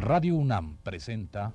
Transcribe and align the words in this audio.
Radio 0.00 0.34
UNAM 0.36 0.78
presenta 0.78 1.52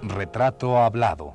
Retrato 0.00 0.78
Hablado. 0.78 1.34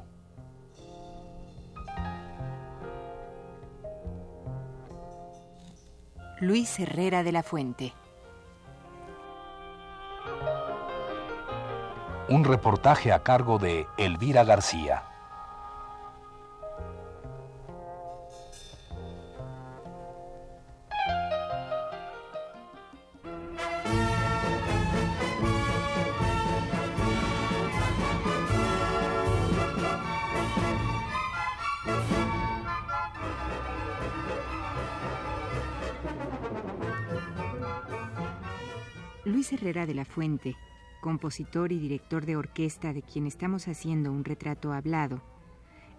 Luis 6.39 6.79
Herrera 6.79 7.21
de 7.21 7.31
la 7.31 7.43
Fuente. 7.43 7.93
Un 12.29 12.45
reportaje 12.45 13.11
a 13.13 13.21
cargo 13.21 13.59
de 13.59 13.85
Elvira 13.99 14.43
García. 14.43 15.10
Luis 39.41 39.53
Herrera 39.53 39.87
de 39.87 39.95
la 39.95 40.05
Fuente, 40.05 40.55
compositor 41.01 41.71
y 41.71 41.79
director 41.79 42.27
de 42.27 42.35
orquesta 42.35 42.93
de 42.93 43.01
quien 43.01 43.25
estamos 43.25 43.67
haciendo 43.67 44.11
un 44.11 44.23
retrato 44.23 44.71
hablado, 44.71 45.19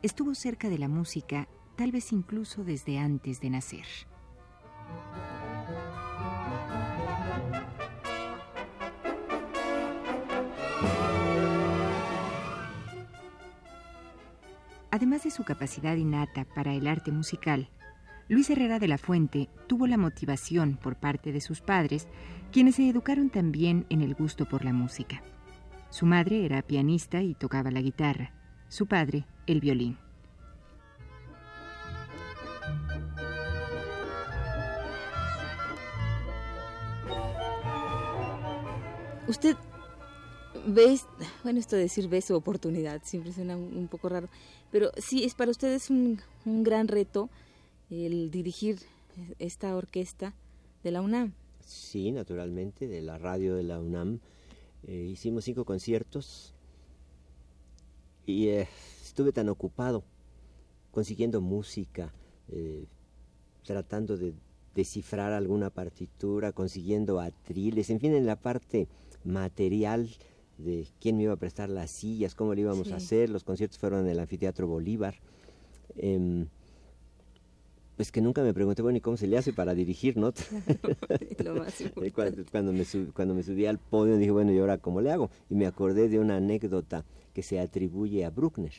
estuvo 0.00 0.36
cerca 0.36 0.68
de 0.68 0.78
la 0.78 0.86
música 0.86 1.48
tal 1.74 1.90
vez 1.90 2.12
incluso 2.12 2.62
desde 2.62 3.00
antes 3.00 3.40
de 3.40 3.50
nacer. 3.50 3.84
Además 14.92 15.24
de 15.24 15.32
su 15.32 15.42
capacidad 15.42 15.96
innata 15.96 16.44
para 16.44 16.74
el 16.74 16.86
arte 16.86 17.10
musical, 17.10 17.68
Luis 18.28 18.48
Herrera 18.50 18.78
de 18.78 18.88
la 18.88 18.98
Fuente 18.98 19.48
tuvo 19.66 19.86
la 19.86 19.98
motivación 19.98 20.76
por 20.76 20.96
parte 20.96 21.32
de 21.32 21.40
sus 21.40 21.60
padres, 21.60 22.06
quienes 22.52 22.76
se 22.76 22.88
educaron 22.88 23.30
también 23.30 23.84
en 23.90 24.00
el 24.00 24.14
gusto 24.14 24.46
por 24.46 24.64
la 24.64 24.72
música. 24.72 25.22
Su 25.90 26.06
madre 26.06 26.44
era 26.44 26.62
pianista 26.62 27.20
y 27.22 27.34
tocaba 27.34 27.70
la 27.70 27.82
guitarra, 27.82 28.32
su 28.68 28.86
padre 28.86 29.26
el 29.46 29.60
violín. 29.60 29.98
Usted 39.28 39.56
ve, 40.66 40.98
bueno, 41.42 41.58
esto 41.58 41.76
de 41.76 41.82
decir 41.82 42.08
ve 42.08 42.22
su 42.22 42.34
oportunidad, 42.34 43.00
siempre 43.04 43.32
suena 43.32 43.56
un, 43.56 43.88
poco 43.88 44.08
raro, 44.08 44.28
pero 44.70 44.90
sí, 44.96 45.24
es 45.24 45.34
para 45.34 45.50
usted 45.50 45.72
es 45.72 45.90
un, 45.90 46.20
un 46.44 46.62
gran 46.62 46.88
reto 46.88 47.28
el 47.92 48.30
dirigir 48.30 48.78
esta 49.38 49.76
orquesta 49.76 50.34
de 50.82 50.90
la 50.90 51.02
UNAM. 51.02 51.34
Sí, 51.60 52.10
naturalmente, 52.10 52.88
de 52.88 53.02
la 53.02 53.18
radio 53.18 53.54
de 53.54 53.62
la 53.62 53.78
UNAM. 53.78 54.20
Eh, 54.86 55.10
hicimos 55.12 55.44
cinco 55.44 55.64
conciertos 55.64 56.54
y 58.26 58.48
eh, 58.48 58.68
estuve 59.02 59.32
tan 59.32 59.48
ocupado 59.48 60.02
consiguiendo 60.90 61.40
música, 61.40 62.12
eh, 62.48 62.86
tratando 63.64 64.16
de 64.16 64.34
descifrar 64.74 65.32
alguna 65.32 65.70
partitura, 65.70 66.52
consiguiendo 66.52 67.20
atriles, 67.20 67.90
en 67.90 68.00
fin, 68.00 68.14
en 68.14 68.26
la 68.26 68.36
parte 68.36 68.88
material 69.24 70.08
de 70.58 70.88
quién 71.00 71.16
me 71.16 71.24
iba 71.24 71.34
a 71.34 71.36
prestar 71.36 71.68
las 71.68 71.90
sillas, 71.90 72.34
cómo 72.34 72.54
lo 72.54 72.60
íbamos 72.60 72.90
a 72.90 72.96
hacer. 72.96 73.30
Los 73.30 73.44
conciertos 73.44 73.78
fueron 73.78 74.00
en 74.00 74.08
el 74.08 74.18
Anfiteatro 74.18 74.66
Bolívar. 74.66 75.14
Pues 78.02 78.10
que 78.10 78.20
nunca 78.20 78.42
me 78.42 78.52
pregunté, 78.52 78.82
bueno, 78.82 78.98
¿y 78.98 79.00
cómo 79.00 79.16
se 79.16 79.28
le 79.28 79.38
hace 79.38 79.52
para 79.52 79.74
dirigir, 79.74 80.16
no? 80.16 80.32
cuando, 82.12 82.72
me 82.72 82.84
cuando 83.14 83.32
me 83.32 83.44
subí 83.44 83.64
al 83.64 83.78
podio 83.78 84.18
dije, 84.18 84.32
bueno, 84.32 84.52
¿y 84.52 84.58
ahora 84.58 84.78
cómo 84.78 85.00
le 85.00 85.12
hago? 85.12 85.30
Y 85.48 85.54
me 85.54 85.66
acordé 85.66 86.08
de 86.08 86.18
una 86.18 86.38
anécdota 86.38 87.04
que 87.32 87.44
se 87.44 87.60
atribuye 87.60 88.24
a 88.24 88.30
Bruckner, 88.30 88.72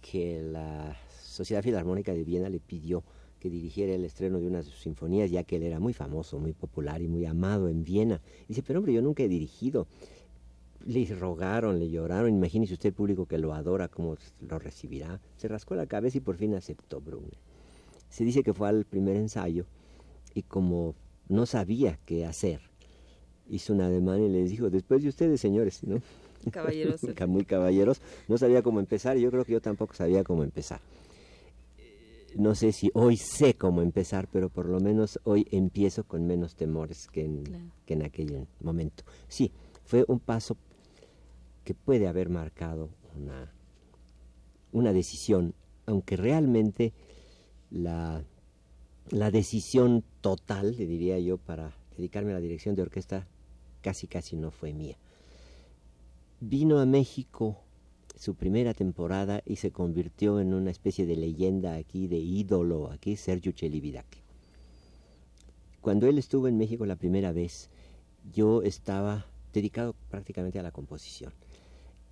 que 0.00 0.40
la 0.40 0.96
Sociedad 1.20 1.64
Filarmónica 1.64 2.14
de 2.14 2.22
Viena 2.22 2.48
le 2.48 2.60
pidió 2.60 3.02
que 3.40 3.50
dirigiera 3.50 3.92
el 3.92 4.04
estreno 4.04 4.38
de 4.38 4.46
una 4.46 4.58
de 4.58 4.64
sus 4.66 4.80
sinfonías, 4.80 5.32
ya 5.32 5.42
que 5.42 5.56
él 5.56 5.64
era 5.64 5.80
muy 5.80 5.94
famoso, 5.94 6.38
muy 6.38 6.52
popular 6.52 7.02
y 7.02 7.08
muy 7.08 7.26
amado 7.26 7.68
en 7.68 7.82
Viena. 7.82 8.20
dice, 8.46 8.62
pero 8.62 8.78
hombre, 8.78 8.92
yo 8.92 9.02
nunca 9.02 9.24
he 9.24 9.28
dirigido. 9.28 9.88
Le 10.86 11.04
rogaron, 11.06 11.80
le 11.80 11.90
lloraron, 11.90 12.30
imagínese 12.30 12.74
usted 12.74 12.90
el 12.90 12.94
público 12.94 13.26
que 13.26 13.38
lo 13.38 13.52
adora, 13.52 13.88
cómo 13.88 14.14
lo 14.48 14.60
recibirá. 14.60 15.20
Se 15.36 15.48
rascó 15.48 15.74
la 15.74 15.86
cabeza 15.86 16.18
y 16.18 16.20
por 16.20 16.36
fin 16.36 16.54
aceptó 16.54 17.00
Bruckner. 17.00 17.42
Se 18.08 18.24
dice 18.24 18.42
que 18.42 18.54
fue 18.54 18.68
al 18.68 18.84
primer 18.84 19.16
ensayo 19.16 19.66
y 20.34 20.42
como 20.42 20.94
no 21.28 21.46
sabía 21.46 21.98
qué 22.04 22.26
hacer, 22.26 22.60
hizo 23.48 23.72
un 23.72 23.80
ademán 23.80 24.22
y 24.22 24.28
les 24.28 24.50
dijo, 24.50 24.70
después 24.70 25.02
de 25.02 25.08
ustedes, 25.08 25.40
señores, 25.40 25.82
¿no? 25.84 26.00
Caballeros. 26.50 27.00
Muy 27.28 27.44
caballeros. 27.44 28.00
No 28.28 28.38
sabía 28.38 28.62
cómo 28.62 28.80
empezar 28.80 29.16
y 29.16 29.22
yo 29.22 29.30
creo 29.30 29.44
que 29.44 29.52
yo 29.52 29.60
tampoco 29.60 29.94
sabía 29.94 30.24
cómo 30.24 30.42
empezar. 30.42 30.80
No 32.36 32.54
sé 32.54 32.72
si 32.72 32.90
hoy 32.94 33.16
sé 33.16 33.54
cómo 33.54 33.80
empezar, 33.80 34.28
pero 34.30 34.48
por 34.48 34.66
lo 34.66 34.80
menos 34.80 35.20
hoy 35.22 35.46
empiezo 35.52 36.04
con 36.04 36.26
menos 36.26 36.56
temores 36.56 37.06
que 37.06 37.24
en, 37.24 37.72
que 37.86 37.94
en 37.94 38.02
aquel 38.02 38.48
momento. 38.60 39.04
Sí, 39.28 39.52
fue 39.84 40.04
un 40.08 40.18
paso 40.18 40.56
que 41.62 41.74
puede 41.74 42.08
haber 42.08 42.28
marcado 42.28 42.90
una, 43.16 43.52
una 44.72 44.92
decisión, 44.92 45.54
aunque 45.86 46.16
realmente 46.16 46.92
la, 47.74 48.24
la 49.10 49.30
decisión 49.30 50.04
total, 50.20 50.76
le 50.76 50.86
diría 50.86 51.18
yo, 51.18 51.36
para 51.38 51.76
dedicarme 51.96 52.30
a 52.30 52.34
la 52.34 52.40
dirección 52.40 52.74
de 52.74 52.82
orquesta 52.82 53.26
casi 53.82 54.06
casi 54.06 54.36
no 54.36 54.50
fue 54.50 54.72
mía. 54.72 54.96
Vino 56.40 56.78
a 56.78 56.86
México 56.86 57.58
su 58.16 58.34
primera 58.34 58.74
temporada 58.74 59.42
y 59.44 59.56
se 59.56 59.72
convirtió 59.72 60.40
en 60.40 60.54
una 60.54 60.70
especie 60.70 61.04
de 61.04 61.16
leyenda 61.16 61.74
aquí, 61.74 62.06
de 62.06 62.18
ídolo 62.18 62.90
aquí, 62.90 63.16
Sergio 63.16 63.52
Chelividaque. 63.52 64.22
Cuando 65.80 66.06
él 66.06 66.16
estuvo 66.18 66.48
en 66.48 66.56
México 66.56 66.86
la 66.86 66.96
primera 66.96 67.32
vez, 67.32 67.70
yo 68.32 68.62
estaba 68.62 69.26
dedicado 69.52 69.94
prácticamente 70.10 70.58
a 70.58 70.62
la 70.62 70.70
composición 70.70 71.32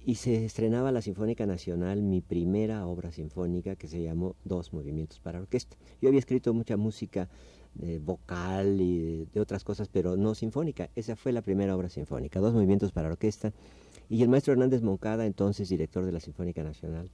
y 0.05 0.17
se 0.17 0.45
estrenaba 0.45 0.91
la 0.91 1.03
Sinfónica 1.03 1.47
Nacional, 1.47 2.03
mi 2.03 2.21
primera 2.21 2.87
obra 2.87 3.13
sinfónica 3.13 3.77
que 3.77 3.87
se 3.87 4.03
llamó 4.03 4.35
Dos 4.45 4.73
Movimientos 4.73 5.21
para 5.21 5.39
Orquesta. 5.39 5.77
Yo 6.01 6.09
había 6.09 6.19
escrito 6.19 6.53
mucha 6.53 6.77
música 6.77 7.29
de 7.75 7.99
vocal 7.99 8.81
y 8.81 9.27
de, 9.33 9.41
otras 9.41 9.65
cosas, 9.65 9.89
pero 9.89 10.17
no 10.17 10.35
sinfónica. 10.35 10.91
Esa 10.97 11.15
fue 11.15 11.33
la 11.33 11.43
primera 11.43 11.77
obra 11.77 11.89
sinfónica, 11.89 12.41
Dos 12.41 12.53
Movimientos 12.53 12.91
para 12.91 13.09
Orquesta. 13.09 13.53
Y 14.09 14.23
el 14.23 14.29
maestro 14.29 14.53
Hernández 14.53 14.83
Moncada, 14.83 15.25
entonces 15.25 15.69
director 15.69 16.05
de 16.05 16.13
la 16.13 16.21
Sinfónica 16.21 16.63
Nacional, 16.65 17.11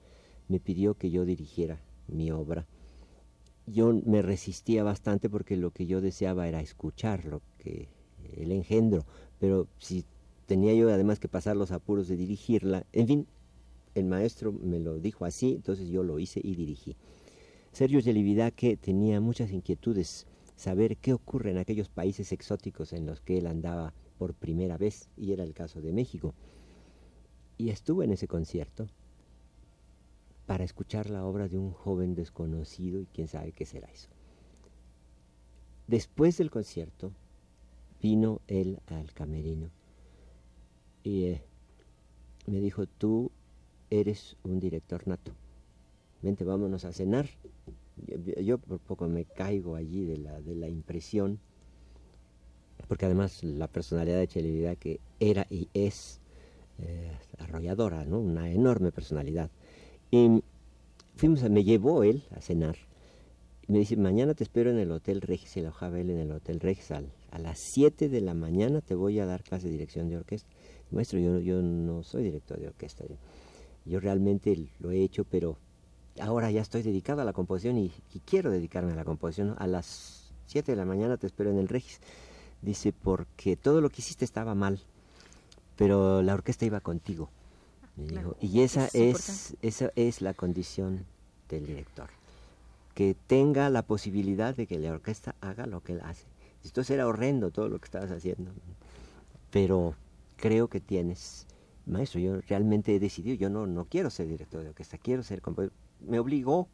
me 0.49 0.59
pidió 0.59 0.94
que 0.94 1.10
yo 1.10 1.25
dirigiera 1.25 1.81
mi 2.09 2.31
obra. 2.31 2.66
Yo 3.66 3.93
me 3.93 4.22
resistía 4.22 4.82
bastante 4.82 5.28
porque 5.28 5.56
lo 5.56 5.70
que 5.70 5.87
yo 5.87 6.00
deseaba 6.00 6.49
era 6.49 6.60
escuchar 6.60 7.26
lo 7.26 7.43
que 7.59 7.88
el 8.37 8.50
engendro, 8.50 9.05
pero 9.38 9.69
si 9.78 10.05
tenía 10.48 10.72
yo 10.72 10.88
además 10.88 11.20
que 11.20 11.28
pasar 11.28 11.56
los 11.56 11.72
apuros 11.72 12.09
de 12.09 12.16
dirigirla. 12.16 12.86
En 12.92 13.06
fin, 13.06 13.26
el 13.94 14.06
maestro 14.06 14.50
me 14.50 14.81
lo 14.81 14.98
dijo 14.98 15.26
así, 15.26 15.53
entonces 15.53 15.88
yo 15.91 16.03
lo 16.03 16.19
hice 16.19 16.40
y 16.43 16.55
dirigí. 16.55 16.96
Sergio 17.70 18.00
que 18.56 18.78
tenía 18.78 19.20
muchas 19.20 19.52
inquietudes, 19.52 20.26
saber 20.56 20.96
qué 20.96 21.12
ocurre 21.12 21.50
en 21.50 21.58
aquellos 21.58 21.90
países 21.90 22.32
exóticos 22.32 22.94
en 22.94 23.05
los 23.05 23.20
que 23.20 23.37
él 23.37 23.46
andaba 23.46 23.93
por 24.17 24.32
primera 24.32 24.78
vez, 24.78 25.11
y 25.19 25.32
era 25.32 25.44
el 25.44 25.52
caso 25.52 25.82
de 25.82 25.93
México. 25.93 26.34
Y 27.58 27.69
estuvo 27.69 28.02
en 28.02 28.12
ese 28.12 28.26
concierto 28.26 28.88
para 30.46 30.64
escuchar 30.64 31.11
la 31.11 31.26
obra 31.26 31.46
de 31.46 31.58
un 31.58 31.73
joven 31.73 32.14
desconocido 32.14 33.02
y 33.02 33.06
quién 33.06 33.28
sabe 33.28 33.52
qué 33.52 33.67
será 33.67 33.88
eso. 33.93 34.08
Después 35.87 36.38
del 36.38 36.50
concierto, 36.50 37.12
vino 38.00 38.40
él 38.46 38.81
al 38.87 39.12
camerino 39.12 39.77
y 41.03 41.25
eh, 41.25 41.43
me 42.47 42.61
dijo, 42.61 42.87
tú 42.87 43.31
eres 43.91 44.37
un 44.45 44.61
director 44.61 45.06
nato, 45.06 45.33
vente, 46.23 46.45
vámonos 46.45 46.85
a 46.85 46.93
cenar. 46.93 47.29
Yo, 48.41 48.59
por 48.59 48.79
poco 48.79 49.09
me 49.09 49.25
caigo 49.25 49.75
allí 49.75 50.05
de 50.05 50.19
la, 50.19 50.41
de 50.41 50.55
la 50.55 50.69
impresión, 50.69 51.41
porque 52.87 53.06
además 53.06 53.43
la 53.43 53.67
personalidad 53.67 54.19
de 54.19 54.29
Chelidad 54.29 54.77
que 54.77 55.00
era 55.19 55.47
y 55.50 55.69
es 55.75 56.21
eh, 56.81 57.11
arrolladora, 57.39 58.05
¿no? 58.05 58.21
una 58.21 58.50
enorme 58.50 58.93
personalidad. 58.93 59.50
Y 60.11 60.43
fuimos 61.17 61.43
me 61.50 61.65
llevó 61.65 62.05
él 62.05 62.23
a 62.31 62.41
cenar. 62.41 62.77
Me 63.67 63.81
dice, 63.81 63.97
mañana 63.97 64.33
te 64.35 64.45
espero 64.45 64.71
en 64.71 64.79
el 64.79 64.91
Hotel 64.93 65.21
Regis, 65.21 65.50
se 65.50 65.61
alojaba 65.61 66.00
él 66.00 66.11
en 66.11 66.21
el 66.21 66.33
Hotel 66.33 66.61
Regis. 66.61 66.91
a 66.91 67.39
las 67.39 67.59
7 67.75 68.09
de 68.09 68.21
la 68.21 68.33
mañana 68.33 68.81
te 68.81 68.95
voy 68.95 69.19
a 69.19 69.27
dar 69.27 69.43
clase 69.43 69.67
de 69.67 69.73
dirección 69.73 70.09
de 70.09 70.17
orquesta. 70.17 70.49
Maestro, 70.90 71.19
yo, 71.19 71.38
yo 71.38 71.62
no 71.62 72.02
soy 72.02 72.23
director 72.23 72.58
de 72.58 72.69
orquesta. 72.69 73.05
Yo, 73.85 74.00
realmente 74.00 74.70
lo 74.79 74.90
he 74.90 75.02
hecho, 75.02 75.25
pero 75.25 75.58
ahora 76.20 76.50
ya 76.50 76.61
estoy 76.61 76.82
dedicado 76.82 77.23
a 77.23 77.25
la 77.25 77.32
composición 77.32 77.79
y, 77.79 77.93
quiero 78.25 78.50
dedicarme 78.50 78.93
a 78.93 78.96
la 78.96 79.05
composición. 79.05 79.55
A 79.58 79.67
las 79.67 80.32
7 80.46 80.73
de 80.73 80.76
la 80.76 80.85
mañana 80.85 81.17
te 81.17 81.26
espero 81.26 81.50
en 81.50 81.58
el 81.58 81.69
Regis. 81.69 82.00
Dice, 82.62 82.93
porque 82.93 83.56
todo 83.56 83.81
lo 83.81 83.90
que 83.90 84.00
hiciste 84.00 84.25
estaba 84.25 84.55
mal, 84.55 84.81
pero 85.76 86.23
la 86.23 86.35
orquesta 86.35 86.64
iba 86.64 86.81
contigo. 86.81 87.31
Y 88.40 88.61
esa 88.61 88.88
es, 88.93 89.56
esa 89.61 89.93
es 89.96 90.23
la 90.23 90.32
condición 90.32 91.05
del 91.49 91.67
director, 91.67 92.08
que 92.94 93.17
tenga 93.26 93.70
la 93.70 93.82
posibilidad 93.82 94.55
de 94.55 94.67
que 94.67 94.79
la 94.79 94.93
orquesta 94.93 95.35
haga 95.40 95.67
lo 95.67 95.82
que 95.82 95.93
él 95.93 96.00
hace. 96.05 96.26
Esto 96.64 96.82
era 96.93 97.06
horrendo 97.06 97.50
todo 97.50 97.69
lo 97.69 97.79
que 97.79 97.87
estabas 97.87 98.11
haciendo, 98.11 98.50
pero 99.50 99.94
creo 100.38 100.69
que 100.69 100.81
tienes, 100.81 101.46
maestro, 101.85 102.20
yo 102.20 102.40
realmente 102.43 102.94
he 102.94 103.00
decidido, 103.00 103.37
yo 103.37 103.50
no, 103.50 103.67
no 103.67 103.85
quiero 103.85 104.08
ser 104.08 104.29
director 104.29 104.62
de 104.62 104.70
orquesta, 104.70 104.96
quiero 104.96 105.23
ser 105.23 105.43
compositor. 105.43 105.76
Me 106.00 106.19
obligó 106.19 106.69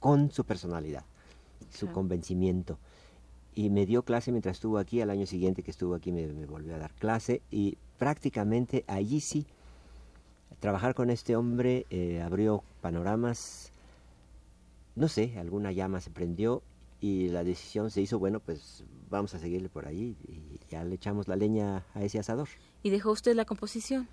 con 0.00 0.32
su 0.32 0.44
personalidad, 0.44 1.04
su 1.70 1.92
convencimiento. 1.92 2.78
Y 3.54 3.70
me 3.70 3.84
dio 3.84 4.02
clase 4.02 4.32
mientras 4.32 4.56
estuvo 4.56 4.78
aquí, 4.78 5.00
al 5.00 5.10
año 5.10 5.26
siguiente 5.26 5.62
que 5.62 5.70
estuvo 5.70 5.94
aquí 5.94 6.12
me, 6.12 6.26
me 6.26 6.46
volvió 6.46 6.74
a 6.74 6.78
dar 6.78 6.92
clase 6.94 7.42
y 7.50 7.76
prácticamente 7.98 8.84
allí 8.88 9.20
sí 9.20 9.46
trabajar 10.60 10.94
con 10.94 11.10
este 11.10 11.36
hombre 11.36 11.86
eh, 11.90 12.20
abrió 12.20 12.62
panoramas, 12.80 13.72
no 14.94 15.08
sé, 15.08 15.38
alguna 15.38 15.72
llama 15.72 16.00
se 16.00 16.10
prendió 16.10 16.62
y 17.00 17.28
la 17.28 17.42
decisión 17.44 17.90
se 17.90 18.02
hizo, 18.02 18.18
bueno, 18.18 18.40
pues 18.40 18.84
vamos 19.08 19.34
a 19.34 19.38
seguirle 19.38 19.70
por 19.70 19.86
ahí 19.86 20.16
y 20.28 20.59
ya 20.70 20.84
le 20.84 20.94
echamos 20.94 21.28
la 21.28 21.36
leña 21.36 21.84
a 21.94 22.02
ese 22.02 22.18
asador. 22.18 22.48
¿Y 22.82 22.90
dejó 22.90 23.10
usted 23.10 23.34
la 23.34 23.44
composición? 23.44 24.08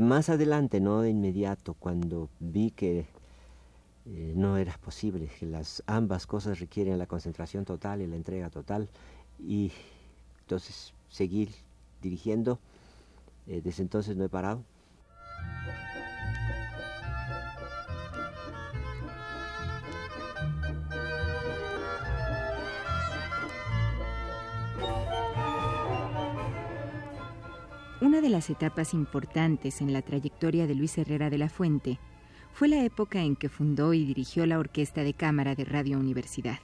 más 0.00 0.28
adelante, 0.28 0.80
no 0.80 1.00
de 1.00 1.10
inmediato, 1.10 1.74
cuando 1.74 2.30
vi 2.40 2.70
que 2.70 3.06
eh, 4.06 4.32
no 4.34 4.56
era 4.56 4.78
posible, 4.78 5.28
que 5.38 5.46
las 5.46 5.82
ambas 5.86 6.26
cosas 6.26 6.58
requieren 6.58 6.98
la 6.98 7.06
concentración 7.06 7.64
total 7.64 8.00
y 8.00 8.06
la 8.06 8.16
entrega 8.16 8.50
total 8.50 8.88
y 9.38 9.72
entonces 10.40 10.92
seguir 11.08 11.50
dirigiendo. 12.00 12.58
Eh, 13.46 13.60
desde 13.62 13.82
entonces 13.82 14.16
no 14.16 14.24
he 14.24 14.28
parado. 14.28 14.62
De 28.22 28.30
las 28.30 28.48
etapas 28.48 28.94
importantes 28.94 29.80
en 29.80 29.92
la 29.92 30.00
trayectoria 30.00 30.66
de 30.66 30.76
Luis 30.76 30.96
Herrera 30.96 31.28
de 31.28 31.38
la 31.38 31.48
Fuente 31.48 31.98
fue 32.52 32.68
la 32.68 32.84
época 32.84 33.20
en 33.20 33.34
que 33.34 33.48
fundó 33.48 33.92
y 33.92 34.04
dirigió 34.04 34.46
la 34.46 34.58
Orquesta 34.58 35.02
de 35.02 35.12
Cámara 35.12 35.54
de 35.54 35.64
Radio 35.64 35.98
Universidad. 35.98 36.60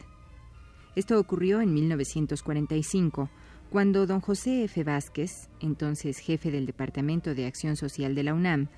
Esto 0.94 1.19
ocurrió 1.19 1.60
en 1.60 1.75
1945, 1.75 3.28
cuando 3.70 4.06
don 4.06 4.20
José 4.20 4.64
F. 4.64 4.84
Vázquez, 4.84 5.50
entonces 5.60 6.19
jefe 6.19 6.50
del 6.50 6.64
Departamento 6.64 7.34
de 7.34 7.46
Acción 7.46 7.76
Social 7.76 8.14
de 8.14 8.22
la 8.22 8.34
UNAM, 8.34 8.69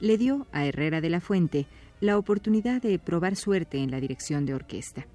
le 0.00 0.18
dio 0.18 0.46
a 0.52 0.66
Herrera 0.66 1.00
de 1.00 1.10
la 1.10 1.20
Fuente 1.20 1.66
la 2.00 2.18
oportunidad 2.18 2.82
de 2.82 2.98
probar 2.98 3.36
suerte 3.36 3.78
en 3.78 3.90
la 3.90 4.00
dirección 4.00 4.44
de 4.44 4.54
orquesta. 4.54 5.06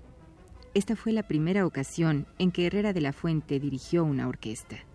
Esta 0.73 0.95
fue 0.95 1.11
la 1.11 1.27
primera 1.27 1.65
ocasión 1.65 2.27
en 2.37 2.51
que 2.51 2.65
Herrera 2.65 2.93
de 2.93 3.01
la 3.01 3.11
Fuente 3.11 3.59
dirigió 3.59 4.05
una 4.05 4.27
orquesta. 4.27 4.88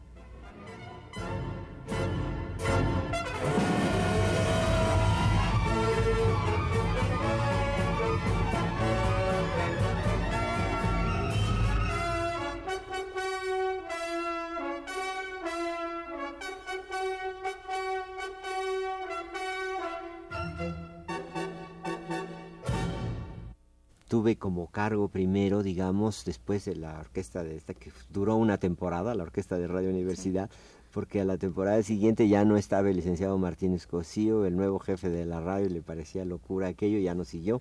Tuve 24.15 24.37
como 24.37 24.69
cargo 24.69 25.09
primero, 25.09 25.65
digamos, 25.65 26.25
después 26.25 26.65
de 26.67 26.77
la 26.77 27.01
orquesta 27.01 27.43
de 27.43 27.57
esta 27.57 27.75
que 27.75 27.91
duró 28.11 28.37
una 28.37 28.59
temporada, 28.59 29.13
la 29.17 29.25
orquesta 29.25 29.59
de 29.59 29.67
Radio 29.67 29.91
Universidad, 29.91 30.49
porque 30.93 31.21
a 31.21 31.25
la 31.25 31.37
temporada 31.37 31.83
siguiente 31.83 32.29
ya 32.29 32.45
no 32.45 32.57
estaba 32.57 32.91
el 32.91 32.95
licenciado 32.95 33.37
Martínez 33.39 33.89
Cosío, 33.89 34.47
el 34.47 34.55
nuevo 34.55 34.79
jefe 34.79 35.11
de 35.11 35.27
la 35.27 35.41
radio, 35.41 35.69
le 35.69 35.83
parecía 35.83 36.25
locura 36.25 36.69
aquello, 36.69 37.01
ya 37.01 37.17
no 37.17 37.25
siguió. 37.25 37.61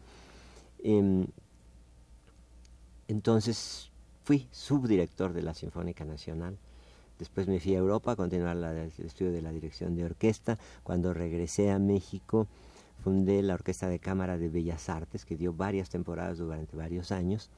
Em, 0.84 1.26
entonces 3.08 3.90
fui 4.24 4.48
subdirector 4.52 5.34
de 5.34 5.42
la 5.42 5.56
Sinfónica 5.56 6.06
Nacional. 6.06 6.60
Después 7.18 7.48
me 7.48 7.60
fui 7.60 7.74
a 7.74 7.80
Europa 7.80 8.12
a 8.12 8.16
continuar 8.16 8.58
el 8.58 8.92
estudio 9.04 9.32
de 9.32 9.42
la 9.42 9.52
dirección 9.52 9.96
de 9.96 10.06
orquesta. 10.06 10.60
Cuando 10.84 11.16
regresé 11.16 11.72
a 11.72 11.80
México, 11.80 12.46
fundé 13.04 13.42
la 13.42 13.56
Orquesta 13.56 13.90
de 13.90 14.00
Cámara 14.00 14.38
de 14.38 14.50
Bellas 14.50 14.88
Artes, 14.90 15.26
que 15.26 15.36
dio 15.36 15.54
varias 15.54 15.90
temporadas 15.90 16.38
durante 16.38 16.78
varios 16.78 17.12
años. 17.12 17.50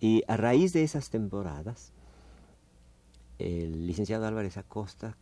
Y 0.00 0.22
a 0.28 0.36
raíz 0.36 0.72
de 0.72 0.84
esas 0.84 1.10
temporadas, 1.10 1.92
el 3.38 3.86
licenciado 3.86 4.26
Álvarez 4.26 4.56
Acosta, 4.56 5.16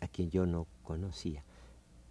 a 0.00 0.08
quien 0.08 0.30
yo 0.30 0.44
no 0.44 0.66
conocía, 0.82 1.44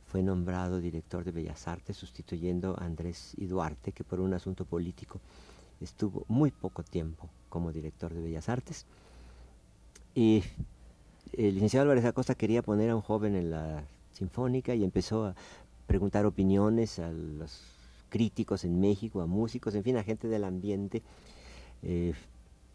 fue 0.08 0.24
nombrado 0.24 0.80
director 0.80 1.24
de 1.24 1.32
Bellas 1.32 1.68
Artes, 1.68 1.98
sustituyendo 1.98 2.78
a 2.80 2.86
Andrés 2.86 3.34
y 3.38 3.46
Duarte, 3.46 3.92
que 3.92 4.04
por 4.04 4.20
un 4.20 4.34
asunto 4.34 4.66
político 4.66 5.20
estuvo 5.82 6.26
muy 6.28 6.52
poco 6.52 6.84
tiempo 6.84 7.30
como 7.50 7.72
director 7.72 8.14
de 8.14 8.22
Bellas 8.22 8.48
Artes. 8.48 8.86
Y 10.16 10.44
el 11.34 11.56
licenciado 11.56 11.84
Álvarez 11.84 12.06
Acosta 12.06 12.36
quería 12.36 12.62
poner 12.62 12.90
a 12.90 12.96
un 12.96 13.02
joven 13.02 13.36
en 13.36 13.52
la 13.52 13.84
sinfónica 14.12 14.76
y 14.76 14.84
empezó 14.84 15.26
a 15.26 15.36
preguntar 15.88 16.26
opiniones 16.26 17.00
a 17.00 17.12
los 17.12 17.62
críticos 18.10 18.64
en 18.66 18.80
México, 18.80 19.22
a 19.22 19.26
músicos, 19.26 19.74
en 19.76 19.84
fin, 19.84 19.98
a 19.98 20.04
gente 20.04 20.28
del 20.28 20.44
ambiente. 20.44 21.02
Eh, 21.84 22.14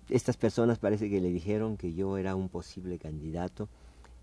estas 0.09 0.37
personas 0.37 0.79
parece 0.79 1.11
que 1.11 1.21
le 1.21 1.31
dijeron 1.31 1.77
que 1.77 1.95
yo 1.95 2.17
era 2.19 2.35
un 2.35 2.49
posible 2.49 2.99
candidato 2.99 3.69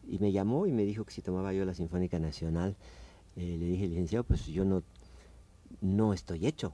y 0.09 0.19
me 0.19 0.31
llamó 0.31 0.67
y 0.67 0.71
me 0.71 0.83
dijo 0.83 1.05
que 1.05 1.11
si 1.13 1.21
tomaba 1.21 1.53
yo 1.53 1.65
la 1.65 1.73
Sinfónica 1.73 2.19
Nacional, 2.19 2.75
eh, 3.35 3.57
le 3.59 3.65
dije, 3.65 3.87
licenciado, 3.87 4.23
pues 4.23 4.45
yo 4.47 4.65
no, 4.65 4.83
no 5.81 6.13
estoy 6.13 6.45
hecho. 6.45 6.73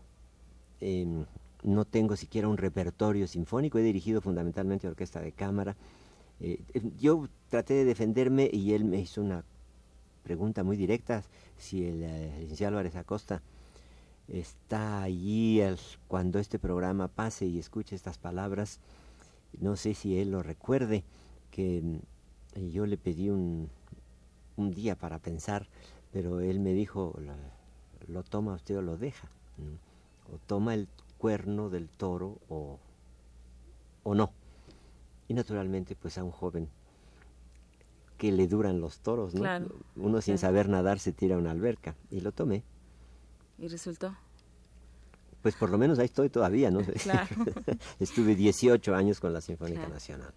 Em, 0.82 1.25
no 1.63 1.86
tengo 1.86 2.16
siquiera 2.16 2.48
un 2.48 2.58
repertorio 2.58 3.28
sinfónico, 3.28 3.78
he 3.78 3.84
dirigido 3.84 4.22
fundamentalmente 4.22 4.88
orquesta 4.88 5.22
de 5.22 5.32
cámara. 5.32 5.75
Eh, 6.40 6.62
yo 7.00 7.28
traté 7.50 7.74
de 7.74 7.86
defenderme 7.86 8.50
y 8.52 8.74
él 8.74 8.86
me 8.86 9.00
hizo 9.00 9.22
una 9.22 9.44
pregunta 10.30 10.64
muy 10.64 10.78
directa, 10.78 11.24
si 11.58 11.88
el, 11.88 12.04
eh, 12.04 12.32
licenciado 12.40 12.78
Álvarez 12.78 12.96
Acosta 12.96 13.42
está 14.28 15.02
allí 15.02 15.60
cuando 16.08 16.38
este 16.38 16.60
programa 16.60 17.08
pase 17.08 17.48
y 17.48 17.58
escuche 17.58 17.96
estas 17.96 18.20
palabras, 18.20 18.80
no 19.60 19.76
sé 19.76 19.96
si 19.96 20.20
él 20.20 20.30
lo 20.30 20.44
recuerde, 20.44 21.04
que 21.50 21.82
mm, 21.82 22.60
yo 22.70 22.86
le 22.86 22.98
pedí 22.98 23.32
un, 23.32 23.72
un 24.56 24.70
día 24.70 24.96
para 24.96 25.18
pensar, 25.18 25.68
pero 26.12 26.42
él 26.42 26.60
me 26.60 26.74
dijo, 26.74 27.20
lo, 28.08 28.22
toma 28.22 28.54
usted 28.54 28.78
o 28.78 28.84
lo 28.84 28.98
deja, 28.98 29.32
o 30.32 30.38
toma 30.46 30.76
el 30.76 30.88
cuerno 31.18 31.72
del 31.72 31.90
toro 31.90 32.38
o, 32.50 32.78
o 34.04 34.14
no. 34.14 34.32
Y 35.28 35.34
naturalmente, 35.34 35.96
pues 35.96 36.20
a 36.20 36.24
un 36.24 36.30
joven 36.30 36.70
que 38.20 38.32
le 38.34 38.48
duran 38.48 38.82
los 38.82 39.00
toros, 39.00 39.34
¿no? 39.34 39.46
Uno 39.96 40.22
sin 40.22 40.38
saber 40.38 40.68
nadar 40.68 41.00
se 41.00 41.14
tira 41.14 41.36
a 41.36 41.40
una 41.40 41.52
alberca 41.52 41.96
y 42.12 42.20
lo 42.20 42.34
tomé. 42.34 42.64
¿Y 43.58 43.70
resultó? 43.70 44.14
Pues 45.42 45.56
por 45.56 45.70
lo 45.70 45.78
menos 45.78 45.98
ahí 46.00 46.06
estoy 46.06 46.30
todavía, 46.30 46.70
¿no? 46.70 46.82
Claro. 47.04 47.34
Estuve 48.00 48.36
18 48.36 48.94
años 48.94 49.22
con 49.22 49.32
la 49.32 49.40
Sinfónica 49.40 49.88
Nacional. 49.88 50.34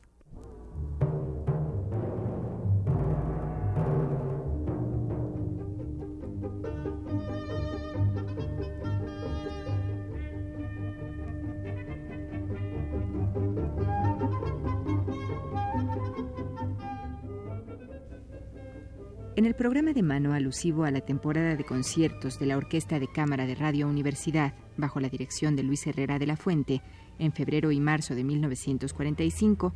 En 19.43 19.47
el 19.47 19.57
programa 19.57 19.93
de 19.93 20.05
mano 20.05 20.35
alusivo 20.35 20.85
a 20.85 20.93
la 20.93 21.01
temporada 21.01 21.57
de 21.57 21.65
conciertos 21.65 22.39
de 22.39 22.47
la 22.47 22.57
Orquesta 22.57 23.01
de 23.01 23.09
Cámara 23.09 23.45
de 23.45 23.57
Radio 23.57 23.89
Universidad, 23.89 24.55
bajo 24.77 25.01
la 25.01 25.09
dirección 25.09 25.57
de 25.57 25.65
Luis 25.65 25.85
Herrera 25.85 26.21
de 26.21 26.29
la 26.29 26.37
Fuente, 26.37 26.81
en 27.19 27.33
febrero 27.33 27.73
y 27.73 27.81
marzo 27.81 28.15
de 28.15 28.23
1945, 28.23 29.75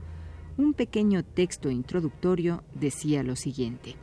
un 0.57 0.73
pequeño 0.73 1.25
texto 1.25 1.69
introductorio 1.69 2.63
decía 2.75 3.25
lo 3.25 3.35
siguiente. 3.35 3.97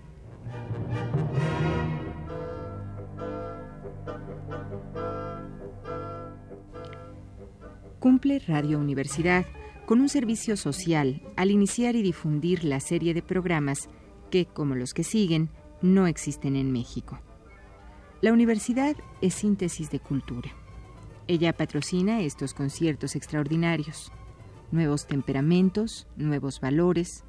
Cumple 7.99 8.39
Radio 8.39 8.79
Universidad 8.79 9.45
con 9.85 10.01
un 10.01 10.09
servicio 10.09 10.57
social 10.57 11.21
al 11.37 11.51
iniciar 11.51 11.95
y 11.95 12.01
difundir 12.01 12.65
la 12.65 12.81
serie 12.81 13.13
de 13.13 13.21
programas 13.21 13.87
que, 14.33 14.47
como 14.47 14.73
los 14.73 14.95
que 14.95 15.03
siguen, 15.03 15.51
no 15.83 16.07
existen 16.07 16.55
en 16.55 16.71
México. 16.71 17.19
La 18.19 18.33
universidad 18.33 18.95
es 19.21 19.35
síntesis 19.35 19.91
de 19.91 19.99
cultura. 19.99 20.49
Ella 21.27 21.53
patrocina 21.53 22.19
estos 22.21 22.55
conciertos 22.55 23.15
extraordinarios. 23.15 24.11
Nuevos 24.71 25.05
temperamentos, 25.05 26.07
nuevos 26.17 26.61
valores, 26.61 27.25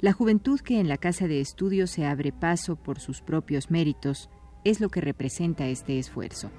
la 0.00 0.14
juventud 0.14 0.58
que 0.60 0.80
en 0.80 0.88
la 0.88 0.96
casa 0.96 1.28
de 1.28 1.42
estudio 1.42 1.86
se 1.86 2.06
abre 2.06 2.32
paso 2.32 2.76
por 2.76 3.00
sus 3.00 3.20
propios 3.20 3.70
méritos 3.70 4.30
es 4.64 4.80
lo 4.80 4.88
que 4.88 5.02
representa 5.02 5.66
este 5.66 5.98
esfuerzo. 5.98 6.50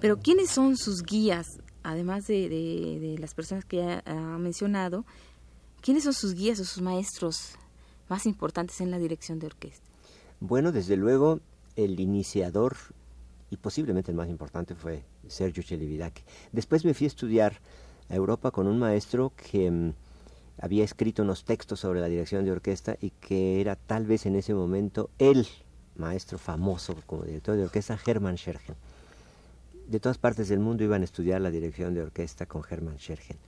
Pero 0.00 0.20
¿quiénes 0.20 0.50
son 0.50 0.76
sus 0.76 1.02
guías, 1.02 1.46
además 1.82 2.26
de, 2.28 3.16
las 3.18 3.34
personas 3.34 3.64
que 3.64 3.78
ya 3.78 4.02
ha 4.06 4.38
mencionado? 4.38 5.04
¿Quiénes 5.80 6.04
son 6.04 6.14
sus 6.14 6.34
guías 6.34 6.60
o 6.60 6.64
sus 6.64 6.82
maestros 6.82 7.56
más 8.08 8.24
importantes 8.26 8.80
en 8.80 8.92
la 8.92 8.98
dirección 8.98 9.40
de 9.40 9.46
orquesta? 9.46 9.84
Bueno, 10.38 10.70
desde 10.70 10.96
luego, 10.96 11.40
el 11.74 11.98
iniciador 11.98 12.76
y 13.50 13.56
posiblemente 13.56 14.12
el 14.12 14.16
más 14.16 14.28
importante 14.28 14.76
fue 14.76 15.02
Sergio 15.26 15.64
Celibidache. 15.64 16.22
Después 16.52 16.84
me 16.84 16.94
fui 16.94 17.06
a 17.06 17.08
estudiar 17.08 17.60
a 18.08 18.14
Europa 18.14 18.52
con 18.52 18.68
un 18.68 18.78
maestro 18.78 19.32
que 19.50 19.68
mm, 19.68 19.94
había 20.60 20.84
escrito 20.84 21.22
unos 21.22 21.44
textos 21.44 21.80
sobre 21.80 22.00
la 22.00 22.06
dirección 22.06 22.44
de 22.44 22.52
orquesta 22.52 22.96
y 23.00 23.10
que 23.10 23.60
era 23.60 23.74
tal 23.74 24.06
vez 24.06 24.26
en 24.26 24.36
ese 24.36 24.54
momento 24.54 25.10
el 25.18 25.48
maestro 25.96 26.38
famoso 26.38 26.94
como 27.06 27.24
director 27.24 27.56
de 27.56 27.64
orquesta, 27.64 27.98
Hermann 28.06 28.36
Scherchen 28.36 28.76
de 29.88 30.00
todas 30.00 30.18
partes 30.18 30.48
del 30.48 30.60
mundo 30.60 30.84
iban 30.84 31.02
a 31.02 31.04
estudiar 31.04 31.40
la 31.40 31.50
dirección 31.50 31.94
de 31.94 32.02
orquesta 32.02 32.46
con 32.46 32.62
Hermann 32.68 32.98
Scherchen. 32.98 33.38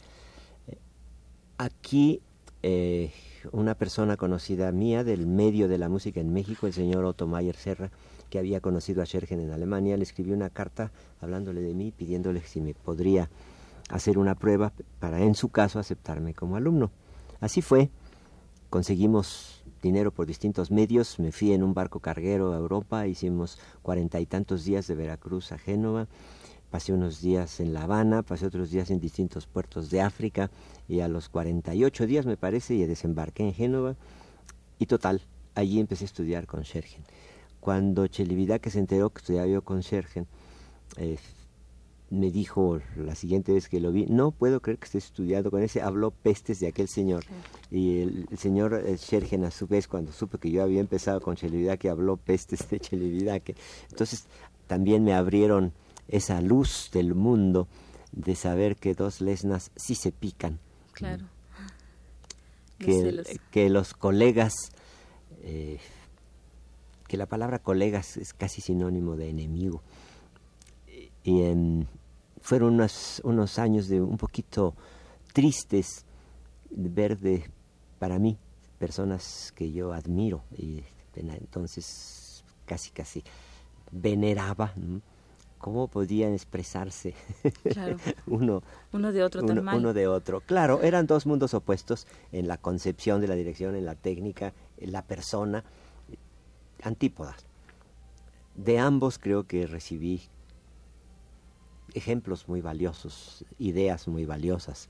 Eh, 0.67 0.79
aquí 1.59 2.23
eh, 2.63 3.13
una 3.53 3.75
persona 3.75 4.17
conocida 4.17 4.73
mía 4.73 5.05
del 5.05 5.27
medio 5.27 5.69
de 5.69 5.79
la 5.79 5.89
música 5.89 6.21
en 6.21 6.33
México, 6.33 6.67
el 6.67 6.73
señor 6.73 7.05
Otto 7.05 7.27
Mayer 7.27 7.57
Serra, 7.57 7.91
que 8.29 8.39
había 8.39 8.61
conocido 8.61 9.03
a 9.03 9.07
Scherchen 9.07 9.41
en 9.41 9.51
Alemania, 9.51 9.97
le 9.97 10.03
escribió 10.03 10.35
una 10.35 10.51
carta 10.51 10.93
hablándole 11.21 11.61
de 11.61 11.75
mí, 11.75 11.93
pidiéndole 11.97 12.43
si 12.43 12.61
me 12.61 12.75
podría 12.75 13.29
hacer 13.89 14.19
una 14.19 14.35
prueba 14.35 14.73
para 14.99 15.23
en 15.23 15.35
su 15.35 15.49
caso 15.49 15.79
aceptarme 15.79 16.35
como 16.35 16.57
alumno. 16.57 16.91
Así 17.41 17.61
fue, 17.61 17.91
conseguimos 18.69 19.60
dinero 19.83 20.13
por 20.13 20.27
distintos 20.27 20.71
medios, 20.71 21.19
me 21.19 21.33
fui 21.33 21.53
en 21.53 21.63
un 21.63 21.75
barco 21.75 22.01
carguero 22.01 22.53
a 22.53 22.57
Europa, 22.57 23.07
hicimos 23.07 23.59
cuarenta 23.83 24.21
y 24.21 24.27
tantos 24.27 24.65
días 24.65 24.87
de 24.87 24.95
Veracruz 24.95 25.53
a 25.53 25.59
Génova, 25.59 26.07
pasé 26.71 26.93
unos 26.93 27.21
días 27.21 27.61
en 27.61 27.73
La 27.73 27.83
Habana, 27.83 28.23
pasé 28.23 28.47
otros 28.47 28.71
días 28.71 28.91
en 28.91 29.01
distintos 29.01 29.47
puertos 29.47 29.91
de 29.91 30.01
África 30.01 30.51
y 30.89 31.01
a 31.01 31.09
los 31.09 31.29
48 31.29 32.07
días 32.07 32.27
me 32.27 32.37
parece 32.37 32.79
ya 32.79 32.87
desembarqué 32.87 33.45
en 33.45 33.55
Génova 33.55 33.97
y 34.79 34.87
total, 34.87 35.21
allí 35.55 35.81
empecé 35.81 36.05
a 36.05 36.07
estudiar 36.07 36.47
con 36.47 36.63
Schergen. 36.65 37.03
Cuando 37.61 38.07
que 38.07 38.71
se 38.71 38.79
enteró 38.79 39.11
que 39.11 39.19
estudiaba 39.19 39.47
yo 39.47 39.63
con 39.63 39.83
Schergen, 39.83 40.27
eh, 40.97 41.19
me 42.11 42.33
dijo 42.33 42.81
la 42.97 43.15
siguiente 43.15 43.53
vez 43.53 43.69
que 43.69 43.79
lo 43.79 43.93
vi, 43.93 44.07
no 44.07 44.33
puedo 44.33 44.61
creer 44.61 44.79
que 44.79 44.87
esté 44.87 44.99
estudiando 44.99 45.51
con 45.51 45.63
ese, 45.63 45.81
habló 45.81 46.11
pestes 46.11 46.59
de 46.59 46.67
aquel 46.67 46.89
señor. 46.89 47.25
Y 47.71 48.01
el, 48.01 48.29
señor 48.37 48.83
Schergen 48.97 49.45
a 49.45 49.53
su 49.53 49.69
vez, 49.69 49.87
cuando 49.87 50.11
supo 50.13 50.39
que 50.39 50.51
yo 50.51 50.65
había 50.65 50.81
empezado 50.81 51.21
con 51.21 51.37
que 51.37 51.89
habló 51.89 52.17
pestes 52.17 52.69
de 52.69 52.81
que 52.81 53.55
Entonces 53.91 54.27
también 54.67 55.05
me 55.05 55.15
abrieron 55.15 55.73
esa 56.09 56.41
luz 56.41 56.91
del 56.93 57.15
mundo 57.15 57.69
de 58.11 58.35
saber 58.35 58.77
que 58.77 58.95
dos 58.95 59.21
lesnas 59.21 59.71
sí 59.77 59.95
se 59.95 60.11
pican. 60.11 60.59
Claro. 60.93 61.27
Que, 62.79 63.39
que 63.53 63.71
los 63.71 63.95
colegas, 63.95 64.55
eh, 65.43 65.79
que 67.07 67.17
la 67.17 67.27
palabra 67.27 67.61
colegas 67.61 68.17
es 68.17 68.33
casi 68.33 68.61
sinónimo 68.61 69.17
de 69.17 69.29
enemigo. 69.29 69.83
Y 71.23 71.43
en, 71.43 71.87
fueron 72.41 72.75
unos, 72.75 73.21
unos 73.25 73.59
años 73.59 73.89
de 73.89 74.01
un 74.01 74.17
poquito 74.17 74.75
tristes 75.33 76.05
de 76.71 76.89
ver 76.89 77.19
de, 77.19 77.51
para 77.99 78.19
mí 78.19 78.39
personas 78.79 79.53
que 79.55 79.71
yo 79.73 79.93
admiro 79.93 80.43
y 80.57 80.83
entonces 81.15 82.45
casi 82.65 82.91
casi 82.91 83.23
veneraba 83.91 84.73
cómo 85.59 85.89
podían 85.89 86.33
expresarse 86.33 87.15
uno, 88.27 88.63
uno 88.93 89.13
de 89.13 89.23
otro 89.23 89.43
uno, 89.43 89.77
uno 89.77 89.93
de 89.93 90.07
otro. 90.09 90.41
Claro 90.41 90.81
eran 90.83 91.07
dos 91.07 91.27
mundos 91.27 91.53
opuestos 91.53 92.07
en 92.33 92.49
la 92.49 92.57
concepción 92.57 93.21
de 93.21 93.29
la 93.29 93.35
dirección 93.35 93.77
en 93.77 93.85
la 93.85 93.95
técnica 93.95 94.55
en 94.79 94.93
la 94.93 95.03
persona 95.03 95.65
antípodas. 96.83 97.45
De 98.55 98.79
ambos 98.79 99.19
creo 99.19 99.47
que 99.47 99.67
recibí 99.67 100.23
ejemplos 101.95 102.49
muy 102.49 102.61
valiosos, 102.61 103.45
ideas 103.59 104.09
muy 104.09 104.25
valiosas. 104.25 104.89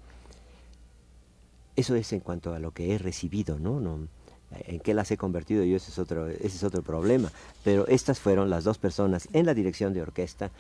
Eso 1.76 1.95
es 1.95 2.12
en 2.12 2.21
cuanto 2.21 2.52
a 2.54 2.59
lo 2.59 2.73
que 2.73 2.95
he 2.95 2.99
recibido, 2.99 3.59
¿no? 3.59 3.80
no 3.80 4.09
en 4.50 4.80
qué 4.80 4.95
las 4.95 5.11
he 5.11 5.16
convertido 5.16 5.64
yo 5.64 5.76
ese 5.76 5.90
es 5.90 5.99
otro 5.99 6.28
ese 6.28 6.47
es 6.47 6.64
otro 6.64 6.83
problema 6.83 7.30
pero 7.62 7.87
estas 7.87 8.19
fueron 8.19 8.50
las 8.50 8.64
dos 8.64 8.78
personas 8.78 9.28
en 9.33 9.47
la 9.47 9.54
dirección 9.54 9.95
de 9.95 10.02
orquesta 10.02 10.50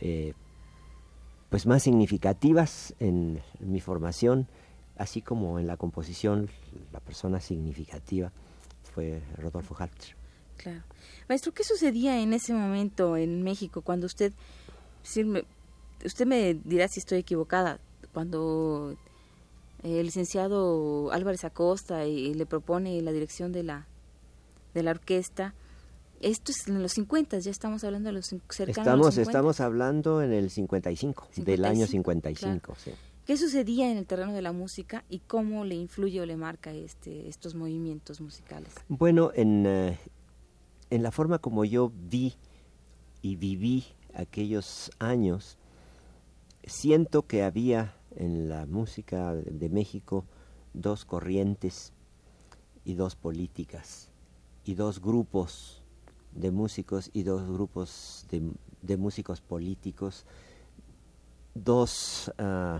eh, 0.00 0.34
pues 1.48 1.66
más 1.66 1.82
significativas 1.82 2.94
en 2.98 3.40
mi 3.60 3.80
formación 3.80 4.48
así 4.96 5.22
como 5.22 5.58
en 5.58 5.66
la 5.66 5.76
composición 5.76 6.48
la 6.92 7.00
persona 7.00 7.40
significativa 7.40 8.32
fue 8.92 9.22
Rodolfo 9.36 9.76
Halter 9.78 10.16
claro 10.56 10.82
maestro 11.28 11.52
qué 11.52 11.62
sucedía 11.62 12.20
en 12.20 12.32
ese 12.32 12.52
momento 12.52 13.16
en 13.16 13.42
México 13.42 13.82
cuando 13.82 14.06
usted 14.06 14.32
usted 16.04 16.26
me 16.26 16.54
dirá 16.54 16.88
si 16.88 17.00
estoy 17.00 17.18
equivocada, 17.18 17.80
cuando 18.12 18.96
el 19.82 20.06
licenciado 20.06 21.10
Álvarez 21.12 21.44
Acosta 21.44 22.06
y, 22.06 22.34
le 22.34 22.46
propone 22.46 23.00
la 23.02 23.12
dirección 23.12 23.52
de 23.52 23.62
la, 23.62 23.86
de 24.74 24.82
la 24.82 24.92
orquesta, 24.92 25.54
esto 26.20 26.52
es 26.52 26.68
en 26.68 26.80
los 26.82 26.92
50, 26.92 27.38
ya 27.40 27.50
estamos 27.50 27.82
hablando 27.82 28.08
de 28.08 28.12
los 28.12 28.26
cercanos 28.26 28.78
estamos, 28.78 29.16
Estamos 29.18 29.60
hablando 29.60 30.22
en 30.22 30.32
el 30.32 30.50
55, 30.50 31.28
del 31.36 31.64
año 31.64 31.86
55. 31.86 32.74
Sí. 32.78 32.92
¿Qué 33.26 33.36
sucedía 33.36 33.90
en 33.90 33.98
el 33.98 34.06
terreno 34.06 34.32
de 34.32 34.42
la 34.42 34.52
música 34.52 35.04
y 35.08 35.20
cómo 35.20 35.64
le 35.64 35.76
influye 35.76 36.20
o 36.20 36.26
le 36.26 36.36
marca 36.36 36.72
este, 36.72 37.28
estos 37.28 37.54
movimientos 37.54 38.20
musicales? 38.20 38.72
Bueno, 38.88 39.30
en, 39.34 39.64
eh, 39.66 39.98
en 40.90 41.02
la 41.02 41.12
forma 41.12 41.38
como 41.38 41.64
yo 41.64 41.92
vi 41.94 42.34
y 43.20 43.36
viví 43.36 43.84
aquellos 44.14 44.90
años, 44.98 45.56
siento 46.64 47.26
que 47.26 47.42
había 47.42 47.96
en 48.16 48.48
la 48.48 48.66
música 48.66 49.34
de 49.34 49.68
México 49.68 50.24
dos 50.74 51.04
corrientes 51.04 51.92
y 52.84 52.94
dos 52.94 53.16
políticas 53.16 54.10
y 54.64 54.74
dos 54.74 55.00
grupos 55.00 55.82
de 56.34 56.50
músicos 56.50 57.10
y 57.12 57.22
dos 57.24 57.48
grupos 57.48 58.26
de, 58.30 58.96
músicos 58.96 59.40
políticos, 59.40 60.24
dos, 61.54 62.32
uh, 62.38 62.78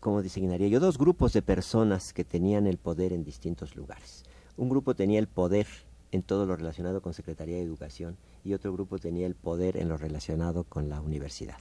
¿cómo 0.00 0.22
designaría 0.22 0.68
yo? 0.68 0.80
Dos 0.80 0.98
grupos 0.98 1.32
de 1.32 1.42
personas 1.42 2.12
que 2.12 2.24
tenían 2.24 2.66
el 2.66 2.78
poder 2.78 3.12
en 3.12 3.24
distintos 3.24 3.74
lugares. 3.74 4.24
Un 4.56 4.68
grupo 4.68 4.94
tenía 4.94 5.18
el 5.18 5.28
poder 5.28 5.66
en 6.10 6.22
todo 6.22 6.46
lo 6.46 6.56
relacionado 6.56 7.00
con 7.00 7.14
Secretaría 7.14 7.56
de 7.56 7.62
Educación 7.62 8.16
y 8.44 8.54
otro 8.54 8.72
grupo 8.72 8.98
tenía 8.98 9.26
el 9.26 9.34
poder 9.34 9.76
en 9.76 9.88
lo 9.88 9.96
relacionado 9.96 10.64
con 10.64 10.88
la 10.88 11.00
universidad. 11.00 11.58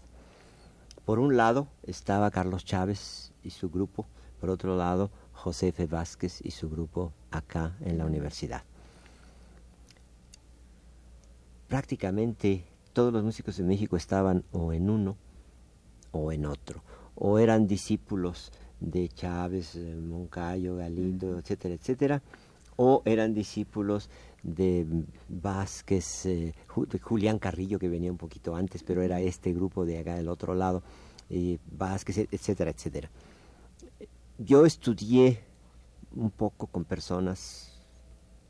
Por 1.08 1.20
un 1.20 1.38
lado 1.38 1.70
estaba 1.84 2.32
Carlos 2.32 2.66
Chávez 2.66 3.32
y 3.42 3.52
su 3.52 3.70
grupo, 3.70 4.06
por 4.42 4.50
otro 4.50 4.76
lado 4.76 5.10
Josefe 5.32 5.88
Vázquez 5.88 6.42
y 6.44 6.52
su 6.52 6.70
grupo 6.70 7.14
acá 7.32 7.78
en 7.80 7.98
la 7.98 8.06
universidad. 8.06 8.64
prácticamente 11.70 12.66
todos 12.92 13.14
los 13.14 13.24
músicos 13.24 13.56
de 13.56 13.64
México 13.64 13.96
estaban 13.96 14.44
o 14.52 14.74
en 14.74 14.90
uno 14.90 15.16
o 16.12 16.34
en 16.34 16.46
otro, 16.46 16.84
o 17.16 17.40
eran 17.40 17.68
discípulos 17.68 18.52
de 18.82 19.08
Chávez, 19.08 19.78
Moncayo, 19.78 20.76
Galindo, 20.76 21.40
etcétera, 21.40 21.76
etcétera, 21.76 22.22
o 22.76 23.02
eran 23.06 23.34
discípulos 23.34 24.10
de 24.44 24.86
Vázquez, 25.27 26.25
eh, 26.25 26.53
de 26.75 27.00
Julián 27.00 27.39
Carrillo, 27.39 27.79
que 27.79 27.89
venía 27.89 28.12
un 28.12 28.17
poquito 28.17 28.56
antes, 28.56 28.84
pero 28.84 29.01
era 29.01 29.20
este 29.20 29.53
grupo 29.53 29.86
de 29.86 30.00
acá 30.00 30.15
del 30.15 30.29
otro 30.29 30.53
lado, 30.53 30.84
eh, 31.29 31.58
Vázquez, 31.72 32.27
etcétera, 32.32 32.72
etcétera. 32.72 33.10
Yo 34.38 34.65
estudié 34.65 35.44
un 36.15 36.32
poco 36.32 36.67
con 36.67 36.84
personas 36.84 37.74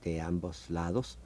de 0.03 0.21
ambos 0.21 0.69
lados. 0.69 1.17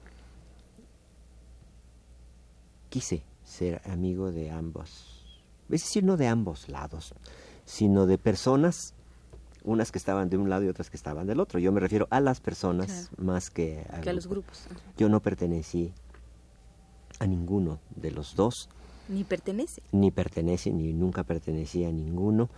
Quise 2.88 3.22
ser 3.44 3.80
amigo 3.84 4.30
de 4.30 4.50
ambos, 4.50 5.42
es 5.70 5.82
decir, 5.82 6.04
no 6.04 6.16
de 6.16 6.28
ambos 6.28 6.68
lados, 6.68 7.14
sino 7.64 8.06
de 8.06 8.18
personas 8.18 8.94
unas 9.64 9.92
que 9.92 9.98
estaban 9.98 10.28
de 10.28 10.36
un 10.36 10.50
lado 10.50 10.64
y 10.64 10.68
otras 10.68 10.90
que 10.90 10.96
estaban 10.96 11.26
del 11.26 11.40
otro. 11.40 11.58
Yo 11.58 11.72
me 11.72 11.80
refiero 11.80 12.06
a 12.10 12.20
las 12.20 12.40
personas 12.40 13.10
más 13.16 13.50
que 13.50 13.86
a, 13.90 14.12
los 14.12 14.26
grupos. 14.26 14.66
Yo 14.96 15.08
no 15.08 15.20
pertenecí 15.20 15.92
a 17.18 17.26
ninguno 17.26 17.80
de 17.96 18.10
los 18.10 18.34
dos. 18.34 18.68
Ni 19.08 19.24
pertenece. 19.24 19.82
Ni 19.92 20.10
pertenece, 20.10 20.72
ni 20.72 20.92
nunca 20.92 21.24
pertenecía 21.24 21.88
a 21.88 21.92
ninguno. 21.92 22.48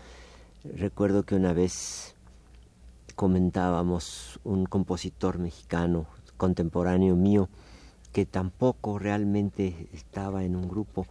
Recuerdo 0.64 1.25
que 1.25 1.34
una 1.34 1.52
vez 1.52 2.14
comentábamos 3.14 4.40
un 4.44 4.66
compositor 4.66 5.38
mexicano 5.38 6.06
contemporáneo 6.37 7.14
mío 7.16 7.49
que 8.12 8.26
tampoco 8.26 8.99
realmente 8.99 9.88
estaba 9.92 10.44
en 10.44 10.56
un 10.56 10.68
grupo. 10.68 11.06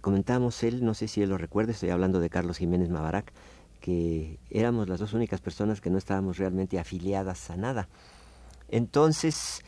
Comentamos 0.00 0.62
él, 0.62 0.84
no 0.84 0.94
sé 0.94 1.08
si 1.08 1.22
él 1.22 1.30
lo 1.30 1.38
recuerda, 1.38 1.72
estoy 1.72 1.90
hablando 1.90 2.20
de 2.20 2.28
Carlos 2.28 2.58
Jiménez 2.58 2.90
Mavarac, 2.90 3.32
que 3.82 4.38
éramos 4.48 4.88
las 4.88 5.00
dos 5.00 5.12
únicas 5.12 5.40
personas 5.40 5.80
que 5.80 5.90
no 5.90 5.98
estábamos 5.98 6.38
realmente 6.38 6.78
afiliadas 6.78 7.50
a 7.50 7.56
nada. 7.56 7.88
Entonces, 8.68 9.62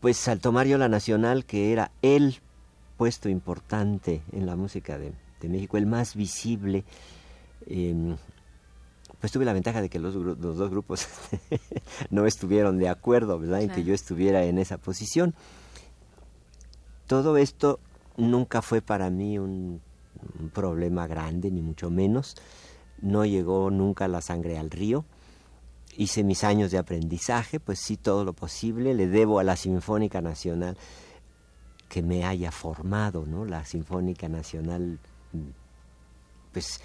pues 0.00 0.26
al 0.28 0.40
tomar 0.40 0.66
yo 0.66 0.78
la 0.78 0.88
nacional, 0.88 1.44
que 1.44 1.72
era 1.72 1.90
el 2.00 2.36
puesto 2.96 3.28
importante 3.28 4.22
en 4.32 4.46
la 4.46 4.56
música 4.56 4.96
de, 4.96 5.12
México, 5.42 5.76
el 5.76 5.86
más 5.86 6.14
visible, 6.14 6.84
em, 7.66 8.16
pues 9.18 9.32
tuve 9.32 9.44
la 9.44 9.54
ventaja 9.54 9.82
de 9.82 9.88
que 9.88 9.98
los, 9.98 10.14
dos 10.14 10.70
grupos 10.70 11.08
no 12.10 12.26
estuvieron 12.26 12.78
de 12.78 12.88
acuerdo, 12.88 13.40
¿verdad? 13.40 13.62
En 13.62 13.70
que 13.70 13.82
yo 13.82 13.92
estuviera 13.92 14.44
en 14.44 14.58
esa 14.58 14.78
posición. 14.78 15.34
Todo 17.08 17.36
esto 17.36 17.80
nunca 18.16 18.62
fue 18.62 18.82
para 18.82 19.10
mí 19.10 19.38
un 19.38 19.80
problema 20.52 21.08
grande, 21.08 21.50
ni 21.50 21.60
mucho 21.60 21.90
menos 21.90 22.36
no 23.02 23.24
llegó 23.24 23.70
nunca 23.70 24.08
la 24.08 24.20
sangre 24.20 24.58
al 24.58 24.70
río. 24.70 25.04
Hice 25.96 26.22
mis 26.22 26.44
años 26.44 26.70
de 26.70 26.78
aprendizaje, 26.78 27.60
pues 27.60 27.80
sí, 27.80 27.96
todo 27.96 28.24
lo 28.24 28.32
posible. 28.32 28.94
Le 28.94 29.06
debo 29.06 29.38
a 29.38 29.44
la 29.44 29.56
Sinfónica 29.56 30.20
Nacional 30.20 30.76
que 31.88 32.02
me 32.02 32.24
haya 32.24 32.52
formado, 32.52 33.26
¿no? 33.26 33.44
La 33.44 33.64
Sinfónica 33.64 34.28
Nacional, 34.28 34.98
pues 36.52 36.80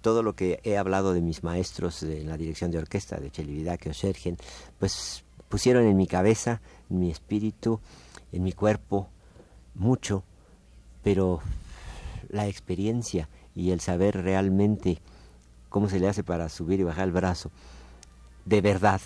todo 0.00 0.22
lo 0.22 0.34
que 0.34 0.60
he 0.64 0.78
hablado 0.78 1.12
de 1.12 1.20
mis 1.20 1.44
maestros 1.44 2.00
de 2.00 2.24
la 2.24 2.36
dirección 2.36 2.70
de 2.70 2.78
orquesta, 2.78 3.18
de 3.18 3.30
Chelividaque 3.30 3.90
o 3.90 3.94
Sergen, 3.94 4.38
pues 4.78 5.24
pusieron 5.48 5.86
en 5.86 5.96
mi 5.96 6.06
cabeza, 6.06 6.60
en 6.88 7.00
mi 7.00 7.10
espíritu, 7.10 7.80
en 8.32 8.42
mi 8.42 8.52
cuerpo, 8.52 9.08
mucho, 9.74 10.24
pero 11.02 11.40
la 12.28 12.46
experiencia 12.46 13.28
y 13.54 13.70
el 13.70 13.80
saber 13.80 14.22
realmente 14.22 14.98
cómo 15.68 15.88
se 15.88 16.00
le 16.00 16.08
hace 16.08 16.22
para 16.22 16.48
subir 16.48 16.80
y 16.80 16.84
bajar 16.84 17.04
el 17.04 17.12
brazo, 17.12 17.50
de 18.44 18.60
verdad, 18.60 19.00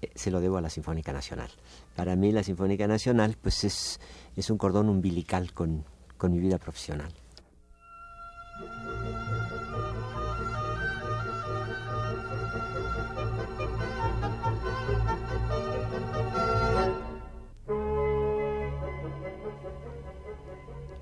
eh, 0.00 0.10
se 0.14 0.30
lo 0.30 0.40
debo 0.40 0.56
a 0.56 0.60
la 0.60 0.70
Sinfónica 0.70 1.12
Nacional. 1.12 1.50
Para 1.96 2.16
mí 2.16 2.32
la 2.32 2.42
Sinfónica 2.42 2.86
Nacional 2.86 3.36
pues 3.40 3.64
es, 3.64 4.00
es 4.36 4.50
un 4.50 4.58
cordón 4.58 4.88
umbilical 4.88 5.52
con, 5.52 5.84
con 6.16 6.32
mi 6.32 6.38
vida 6.38 6.58
profesional. 6.58 7.12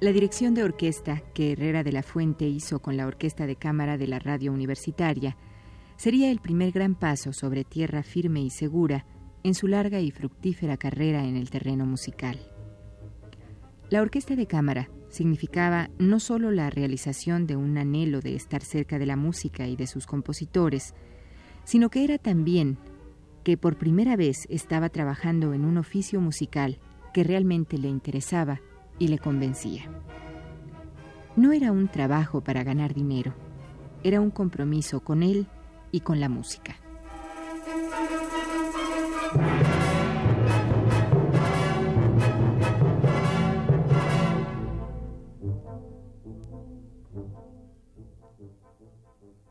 La 0.01 0.13
dirección 0.13 0.55
de 0.55 0.63
orquesta 0.63 1.23
que 1.35 1.53
Herrera 1.53 1.85
de 1.85 1.93
la 1.93 2.03
Fuente 2.03 2.49
hizo 2.49 2.81
con 2.81 2.97
la 2.97 3.07
Orquesta 3.07 3.47
de 3.47 3.57
Cámara 3.57 3.99
de 3.99 4.07
la 4.07 4.19
Radio 4.19 4.51
Universitaria 4.51 5.37
sería 5.97 6.31
el 6.31 6.41
primer 6.41 6.73
gran 6.73 6.95
paso 6.95 7.35
sobre 7.35 7.65
tierra 7.65 8.03
firme 8.03 8.41
y 8.41 8.49
segura 8.49 9.05
en 9.43 9.55
su 9.55 9.69
larga 9.69 10.01
y 10.01 10.11
fructífera 10.11 10.79
carrera 10.79 11.27
en 11.27 11.37
el 11.37 11.51
terreno 11.51 11.85
musical. 11.85 12.41
La 13.91 14.01
Orquesta 14.01 14.37
de 14.37 14.47
Cámara 14.47 14.89
significaba 15.11 15.91
no 15.99 16.19
solo 16.19 16.51
la 16.51 16.71
realización 16.71 17.47
de 17.47 17.57
un 17.57 17.77
anhelo 17.77 18.23
de 18.23 18.37
estar 18.37 18.63
cerca 18.63 18.99
de 18.99 19.05
la 19.05 19.17
música 19.17 19.67
y 19.67 19.77
de 19.77 19.87
sus 19.87 20.07
compositores, 20.07 20.95
sino 21.65 21.91
que 21.91 22.05
era 22.05 22.17
también 22.17 22.79
que 23.45 23.59
por 23.59 23.77
primera 23.77 24.17
vez 24.17 24.47
estaba 24.49 24.89
trabajando 24.89 25.53
en 25.53 25.67
un 25.67 25.77
oficio 25.77 26.23
musical 26.23 26.79
que 27.13 27.23
realmente 27.23 27.77
le 27.77 27.89
interesaba 27.89 28.63
y 29.01 29.09
le 29.09 29.19
convencía. 29.19 29.91
No 31.35 31.51
era 31.51 31.73
un 31.73 31.89
trabajo 31.89 32.43
para 32.43 32.63
ganar 32.63 32.95
dinero, 32.95 33.35
era 34.05 34.21
un 34.21 34.31
compromiso 34.31 35.01
con 35.01 35.25
él 35.25 35.49
y 35.91 36.01
con 36.01 36.21
la 36.21 36.29
música. 36.29 36.77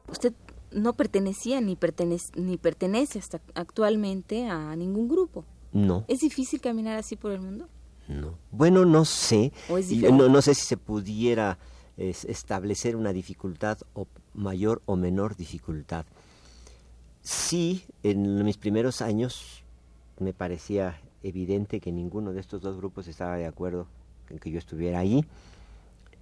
Usted 0.07 0.33
no 0.71 0.93
pertenecía 0.93 1.59
ni 1.59 1.75
pertenece, 1.75 2.31
ni 2.39 2.57
pertenece 2.57 3.19
hasta 3.19 3.41
actualmente 3.55 4.47
a 4.47 4.75
ningún 4.75 5.07
grupo. 5.07 5.45
No. 5.71 6.05
¿Es 6.07 6.19
difícil 6.19 6.61
caminar 6.61 6.97
así 6.97 7.15
por 7.15 7.31
el 7.31 7.41
mundo? 7.41 7.67
No. 8.09 8.39
Bueno, 8.51 8.85
no 8.85 9.05
sé. 9.05 9.53
No, 10.11 10.27
no 10.27 10.41
sé 10.41 10.55
si 10.55 10.65
se 10.65 10.77
pudiera 10.77 11.59
establecer 11.95 12.95
una 12.95 13.13
dificultad 13.13 13.77
o 13.93 14.07
mayor 14.33 14.81
o 14.85 14.95
menor 14.95 15.35
dificultad. 15.35 16.05
Sí, 17.21 17.85
en 18.01 18.43
mis 18.43 18.57
primeros 18.57 19.01
años 19.01 19.63
me 20.19 20.33
parecía 20.33 20.99
evidente 21.21 21.79
que 21.79 21.91
ninguno 21.91 22.33
de 22.33 22.39
estos 22.39 22.61
dos 22.61 22.77
grupos 22.77 23.07
estaba 23.07 23.35
de 23.35 23.45
acuerdo 23.45 23.87
en 24.29 24.39
que 24.39 24.49
yo 24.49 24.57
estuviera 24.57 24.99
ahí. 24.99 25.23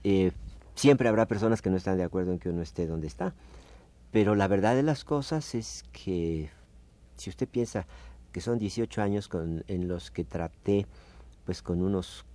Eh, 0.03 0.31
siempre 0.75 1.07
habrá 1.07 1.25
personas 1.25 1.61
que 1.61 1.69
no 1.69 1.77
están 1.77 1.97
de 1.97 2.03
acuerdo 2.03 2.33
en 2.33 2.39
que 2.39 2.49
uno 2.49 2.61
esté 2.61 2.85
donde 2.85 3.07
está. 3.07 3.33
Pero 4.11 4.35
la 4.35 4.47
verdad 4.47 4.75
de 4.75 4.83
las 4.83 5.05
cosas 5.05 5.55
es 5.55 5.85
que 5.93 6.49
si 7.15 7.29
usted 7.29 7.47
piensa 7.47 7.87
que 8.33 8.41
son 8.41 8.59
18 8.59 9.01
años 9.01 9.27
con, 9.27 9.63
en 9.67 9.87
los 9.87 10.11
que 10.11 10.25
traté 10.25 10.85
pues 11.47 11.61
con 11.61 11.81
unos 11.81 12.25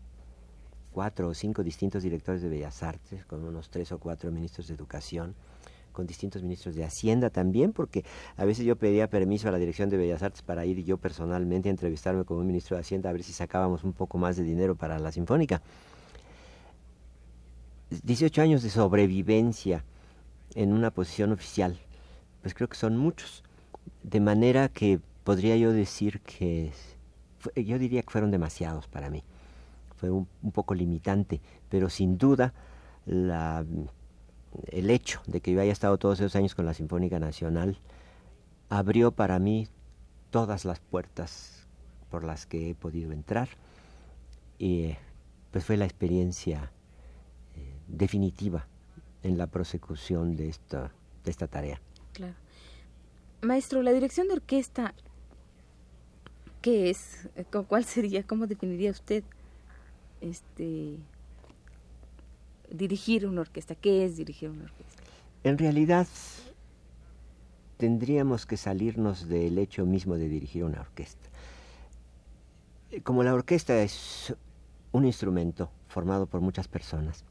cuatro 0.90 1.28
o 1.28 1.34
cinco 1.34 1.62
distintos 1.62 2.02
directores 2.02 2.40
de 2.40 2.48
Bellas 2.48 2.82
Artes, 2.82 3.26
con 3.26 3.44
unos 3.44 3.68
tres 3.68 3.92
o 3.92 3.98
cuatro 3.98 4.32
ministros 4.32 4.68
de 4.68 4.74
Educación, 4.74 5.34
con 5.92 6.06
distintos 6.06 6.42
ministros 6.42 6.74
de 6.74 6.82
Hacienda 6.82 7.28
también, 7.28 7.74
porque 7.74 8.06
a 8.38 8.46
veces 8.46 8.64
yo 8.64 8.74
pedía 8.76 9.10
permiso 9.10 9.48
a 9.48 9.52
la 9.52 9.58
Dirección 9.58 9.90
de 9.90 9.98
Bellas 9.98 10.22
Artes 10.22 10.40
para 10.40 10.64
ir 10.64 10.82
yo 10.82 10.96
personalmente 10.96 11.68
a 11.68 11.72
entrevistarme 11.72 12.24
con 12.24 12.38
un 12.38 12.46
ministro 12.46 12.74
de 12.74 12.80
Hacienda 12.80 13.10
a 13.10 13.12
ver 13.12 13.22
si 13.22 13.34
sacábamos 13.34 13.84
un 13.84 13.92
poco 13.92 14.16
más 14.16 14.38
de 14.38 14.44
dinero 14.44 14.76
para 14.76 14.98
la 14.98 15.12
Sinfónica. 15.12 15.60
18 18.02 18.40
años 18.40 18.62
de 18.62 18.70
sobrevivencia 18.70 19.84
en 20.54 20.72
una 20.72 20.90
posición 20.90 21.32
oficial, 21.32 21.78
pues 22.40 22.54
creo 22.54 22.70
que 22.70 22.76
son 22.76 22.96
muchos. 22.96 23.44
De 24.02 24.20
manera 24.20 24.70
que 24.70 25.00
podría 25.22 25.58
yo 25.58 25.70
decir 25.70 26.22
que 26.22 26.72
yo 27.56 27.78
diría 27.78 28.02
que 28.02 28.10
fueron 28.10 28.30
demasiados 28.30 28.88
para 28.88 29.10
mí. 29.10 29.22
Fue 29.96 30.10
un, 30.10 30.26
poco 30.52 30.74
limitante, 30.74 31.40
pero 31.68 31.88
sin 31.88 32.18
duda 32.18 32.52
el 33.06 34.90
hecho 34.90 35.22
de 35.26 35.40
que 35.40 35.52
yo 35.52 35.60
haya 35.60 35.72
estado 35.72 35.98
todos 35.98 36.20
esos 36.20 36.36
años 36.36 36.54
con 36.54 36.66
la 36.66 36.74
Sinfónica 36.74 37.18
Nacional 37.18 37.78
abrió 38.68 39.12
para 39.12 39.38
mí 39.38 39.68
todas 40.30 40.64
las 40.64 40.80
puertas 40.80 41.66
por 42.10 42.24
las 42.24 42.46
que 42.46 42.70
he 42.70 42.74
podido 42.74 43.12
entrar 43.12 43.48
y 44.58 44.94
pues 45.50 45.64
fue 45.64 45.76
la 45.76 45.84
experiencia 45.84 46.70
eh, 47.54 47.74
definitiva 47.88 48.66
en 49.22 49.38
la 49.38 49.46
prosecución 49.46 50.36
de 50.36 50.48
esta, 50.48 50.92
de 51.24 51.30
esta 51.30 51.46
tarea. 51.46 51.80
Maestro, 53.42 53.82
la 53.82 53.92
dirección 53.92 54.28
de 54.28 54.34
orquesta 54.34 54.94
¿qué 56.62 56.90
es? 56.90 57.28
¿Cuál 57.68 57.84
sería? 57.84 58.22
¿Cómo 58.22 58.46
definiría 58.46 58.90
usted 58.90 59.24
este 60.20 60.96
dirigir 62.70 63.26
una 63.26 63.42
orquesta? 63.42 63.74
¿Qué 63.74 64.04
es 64.04 64.16
dirigir 64.16 64.48
una 64.48 64.64
orquesta? 64.64 65.02
En 65.44 65.58
realidad 65.58 66.06
tendríamos 67.76 68.46
que 68.46 68.56
salirnos 68.56 69.28
del 69.28 69.58
hecho 69.58 69.84
mismo 69.84 70.14
de 70.16 70.28
dirigir 70.28 70.64
una 70.64 70.80
orquesta. 70.80 71.28
Como 73.02 73.24
la 73.24 73.34
orquesta 73.34 73.82
es 73.82 74.34
un 74.92 75.04
instrumento 75.04 75.70
formado 75.88 76.26
por 76.26 76.40
muchas 76.40 76.68
personas, 76.68 77.24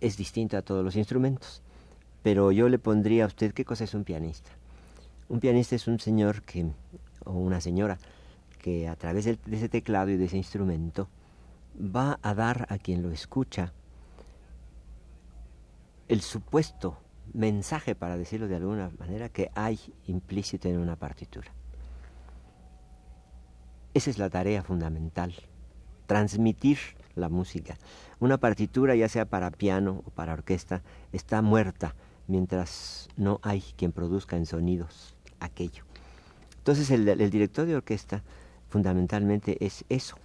es 0.00 0.16
distinto 0.16 0.58
a 0.58 0.62
todos 0.62 0.84
los 0.84 0.96
instrumentos. 0.96 1.62
Pero 2.22 2.52
yo 2.52 2.68
le 2.68 2.78
pondría 2.78 3.24
a 3.24 3.26
usted 3.26 3.52
qué 3.52 3.64
cosa 3.64 3.84
es 3.84 3.94
un 3.94 4.04
pianista. 4.04 4.50
Un 5.28 5.40
pianista 5.40 5.76
es 5.76 5.86
un 5.86 5.98
señor 5.98 6.42
que, 6.42 6.66
o 7.24 7.32
una 7.32 7.60
señora, 7.60 7.98
que 8.60 8.88
a 8.88 8.96
través 8.96 9.24
de, 9.24 9.38
ese 9.50 9.68
teclado 9.68 10.10
y 10.10 10.16
de 10.16 10.24
ese 10.24 10.36
instrumento 10.36 11.08
va 11.78 12.18
a 12.22 12.34
dar 12.34 12.66
a 12.70 12.78
quien 12.78 13.02
lo 13.02 13.10
escucha 13.10 13.72
el 16.08 16.20
supuesto 16.20 16.98
mensaje, 17.32 17.94
para 17.94 18.16
decirlo 18.16 18.48
de 18.48 18.56
alguna 18.56 18.90
manera, 18.98 19.28
que 19.28 19.50
hay 19.54 19.78
implícito 20.06 20.68
en 20.68 20.78
una 20.78 20.96
partitura. 20.96 21.50
Esa 23.94 24.10
es 24.10 24.18
la 24.18 24.30
tarea 24.30 24.62
fundamental, 24.62 25.34
transmitir 26.06 26.78
la 27.14 27.28
música. 27.28 27.76
Una 28.20 28.38
partitura, 28.38 28.94
ya 28.94 29.08
sea 29.08 29.24
para 29.24 29.50
piano 29.50 30.02
o 30.04 30.10
para 30.10 30.32
orquesta, 30.32 30.82
está 31.12 31.42
muerta 31.42 31.94
mientras 32.26 33.08
no 33.16 33.40
hay 33.42 33.60
quien 33.76 33.92
produzca 33.92 34.36
en 34.36 34.46
sonidos 34.46 35.16
aquello. 35.40 35.84
Entonces 36.64 36.90
el, 36.90 37.30
director 37.30 37.66
de 37.66 37.76
orquesta 37.76 38.22
fundamentalmente 38.70 39.62
es 39.62 39.84
eso, 39.90 40.16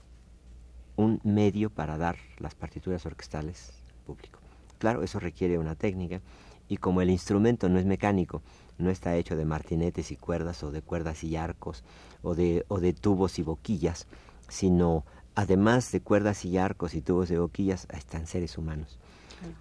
un 0.95 1.19
medio 1.25 1.69
para 1.69 1.97
dar 1.97 2.15
las 2.37 2.55
partituras 2.55 3.05
orquestales 3.05 3.73
al 3.89 4.05
público. 4.05 4.39
Claro, 4.77 5.03
eso 5.03 5.19
requiere 5.19 5.57
una 5.57 5.75
técnica 5.75 6.21
y 6.69 6.77
como 6.77 7.01
el 7.01 7.09
instrumento 7.09 7.67
no 7.67 7.77
es 7.77 7.85
mecánico, 7.85 8.41
no 8.77 8.89
está 8.89 9.17
hecho 9.17 9.35
de 9.35 9.43
martinetes 9.43 10.11
y 10.11 10.15
cuerdas 10.15 10.63
o 10.63 10.71
de 10.71 10.81
cuerdas 10.81 11.25
y 11.25 11.35
arcos 11.35 11.83
o 12.21 12.35
de, 12.35 12.63
o 12.69 12.79
de 12.79 12.93
tubos 12.93 13.37
y 13.37 13.43
boquillas, 13.43 14.07
sino 14.47 15.03
además 15.35 15.91
de 15.91 15.99
cuerdas 15.99 16.45
y 16.45 16.57
arcos 16.57 16.93
y 16.93 17.01
tubos 17.01 17.27
de 17.27 17.37
boquillas, 17.37 17.85
están 17.91 18.27
seres 18.27 18.57
humanos. 18.57 18.97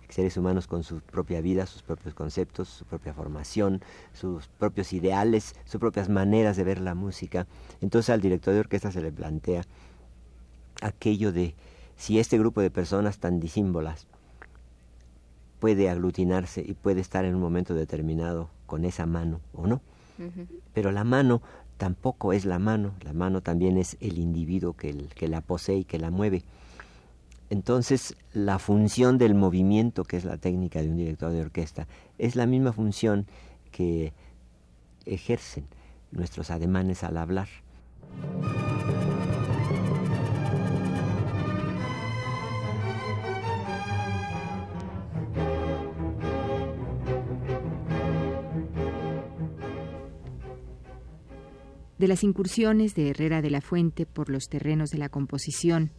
Seres 0.09 0.37
humanos 0.37 0.67
con 0.67 0.83
su 0.83 1.01
propia 1.01 1.41
vida, 1.41 1.67
sus 1.67 1.83
propios 1.83 2.15
conceptos, 2.15 2.69
su 2.69 2.85
propia 2.85 3.15
formación, 3.15 3.83
sus 4.13 4.49
propios 4.49 4.93
ideales, 4.93 5.55
sus 5.65 5.81
propias 5.81 6.09
maneras 6.09 6.57
de 6.57 6.65
ver 6.65 6.81
la 6.81 6.95
música. 6.95 7.47
Entonces 7.81 8.11
al 8.11 8.21
director 8.21 8.55
de 8.55 8.61
orquesta 8.61 8.91
se 8.93 9.01
le 9.01 9.13
plantea 9.13 9.65
aquello 10.83 11.33
de 11.33 11.55
si 11.97 12.19
este 12.19 12.39
grupo 12.39 12.61
de 12.61 12.71
personas 12.71 13.19
tan 13.19 13.41
disímbolas 13.41 14.07
puede 15.59 15.91
aglutinarse 15.91 16.65
y 16.67 16.75
puede 16.75 17.01
estar 17.01 17.25
en 17.25 17.35
un 17.35 17.41
momento 17.41 17.75
determinado 17.75 18.49
con 18.67 18.85
esa 18.85 19.07
mano 19.07 19.41
o 19.53 19.67
no. 19.67 19.81
Pero 20.75 20.91
la 20.91 21.05
mano 21.05 21.43
tampoco 21.77 22.33
es 22.33 22.45
la 22.45 22.59
mano, 22.59 22.95
la 23.03 23.13
mano 23.13 23.41
también 23.41 23.79
es 23.79 23.97
el 24.01 24.19
individuo 24.19 24.75
que, 24.75 24.95
que 25.15 25.29
la 25.29 25.41
posee 25.41 25.79
y 25.79 25.85
que 25.85 25.99
la 25.99 26.11
mueve. 26.11 26.43
Entonces, 27.51 28.15
la 28.33 28.59
función 28.59 29.17
del 29.17 29.35
movimiento, 29.35 30.05
que 30.05 30.19
es 30.19 30.25
la 30.25 30.37
técnica 30.37 30.83
de 30.83 30.89
un 30.89 30.97
director 30.97 31.33
de 31.33 31.41
orquesta, 31.41 31.89
es 32.19 32.37
la 32.37 32.47
misma 32.47 32.73
función 32.73 33.27
que 33.71 34.13
ejercen 35.07 35.67
nuestros 36.11 36.51
ademanes 36.51 37.05
al 37.05 37.17
hablar. 37.17 37.49
de 51.99 52.07
las 52.07 52.23
incursiones 52.23 52.95
de 52.95 53.11
Herrera 53.11 53.43
de 53.43 53.51
la 53.51 53.61
Fuente 53.61 54.07
por 54.07 54.31
los 54.31 54.49
terrenos 54.49 54.91
de 54.91 54.99
la 54.99 55.09
composición 55.09 55.91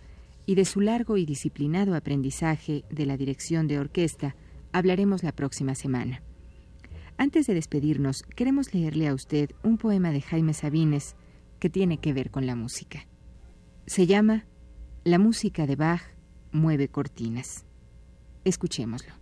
y 0.50 0.56
de 0.56 0.66
su 0.66 0.82
largo 0.82 1.18
y 1.18 1.28
disciplinado 1.28 1.94
aprendizaje 1.94 2.84
de 2.90 3.06
la 3.06 3.18
dirección 3.18 3.68
de 3.68 3.78
orquesta 3.78 4.36
hablaremos 4.72 5.22
la 5.22 5.32
próxima 5.32 5.76
semana. 5.76 6.24
Antes 7.18 7.46
de 7.46 7.54
despedirnos, 7.54 8.24
queremos 8.24 8.74
leerle 8.74 9.08
a 9.08 9.14
usted 9.14 9.52
un 9.64 9.78
poema 9.78 10.10
de 10.10 10.22
Jaime 10.22 10.56
Sabines 10.56 11.16
que 11.60 11.70
tiene 11.70 12.00
que 12.00 12.14
ver 12.14 12.32
con 12.32 12.48
la 12.48 12.56
música. 12.56 13.06
Se 13.86 14.08
llama 14.08 14.48
La 15.04 15.20
música 15.20 15.68
de 15.68 15.76
Bach 15.76 16.02
mueve 16.52 16.88
cortinas. 16.88 17.64
Escuchémoslo. 18.44 19.14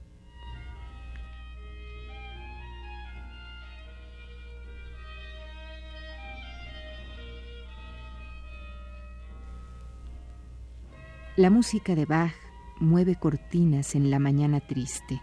La 11.38 11.52
música 11.52 11.94
de 11.94 12.06
Bach 12.06 12.34
mueve 12.80 13.16
cortinas 13.16 13.94
en 13.94 14.10
la 14.10 14.18
mañana 14.18 14.60
triste 14.60 15.22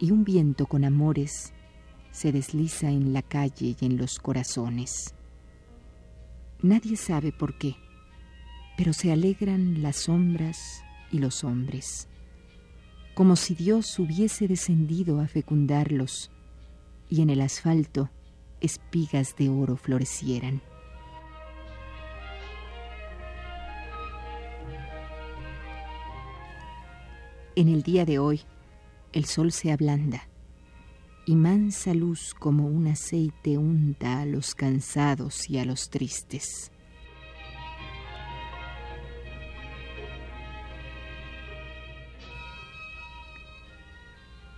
y 0.00 0.10
un 0.10 0.24
viento 0.24 0.66
con 0.66 0.84
amores 0.84 1.52
se 2.10 2.32
desliza 2.32 2.90
en 2.90 3.12
la 3.12 3.22
calle 3.22 3.76
y 3.80 3.84
en 3.84 3.98
los 3.98 4.18
corazones. 4.18 5.14
Nadie 6.60 6.96
sabe 6.96 7.30
por 7.30 7.56
qué, 7.56 7.76
pero 8.76 8.92
se 8.92 9.12
alegran 9.12 9.80
las 9.80 9.94
sombras 9.94 10.82
y 11.12 11.20
los 11.20 11.44
hombres, 11.44 12.08
como 13.14 13.36
si 13.36 13.54
Dios 13.54 13.96
hubiese 14.00 14.48
descendido 14.48 15.20
a 15.20 15.28
fecundarlos 15.28 16.32
y 17.08 17.22
en 17.22 17.30
el 17.30 17.42
asfalto 17.42 18.10
espigas 18.60 19.36
de 19.36 19.50
oro 19.50 19.76
florecieran. 19.76 20.60
En 27.60 27.68
el 27.68 27.82
día 27.82 28.06
de 28.06 28.18
hoy, 28.18 28.40
el 29.12 29.26
sol 29.26 29.52
se 29.52 29.70
ablanda 29.70 30.30
y 31.26 31.34
mansa 31.36 31.92
luz 31.92 32.32
como 32.32 32.66
un 32.66 32.86
aceite 32.86 33.58
unta 33.58 34.22
a 34.22 34.24
los 34.24 34.54
cansados 34.54 35.50
y 35.50 35.58
a 35.58 35.66
los 35.66 35.90
tristes. 35.90 36.72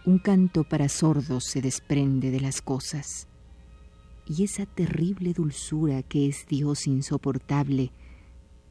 Un 0.07 0.21
canto 0.21 0.63
para 0.63 0.89
sordos 0.89 1.43
se 1.47 1.61
desprende 1.61 2.31
de 2.31 2.39
las 2.39 2.63
cosas, 2.63 3.27
y 4.29 4.45
esa 4.45 4.65
terrible 4.65 5.33
dulzura 5.33 6.05
que 6.05 6.29
es 6.29 6.47
Dios 6.47 6.87
insoportable 6.87 7.91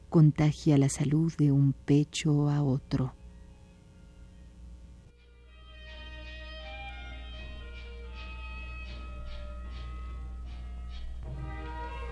contagia 0.08 0.78
la 0.78 0.88
salud 0.88 1.30
de 1.36 1.52
un 1.52 1.74
pecho 1.74 2.48
a 2.48 2.62
otro. 2.62 3.12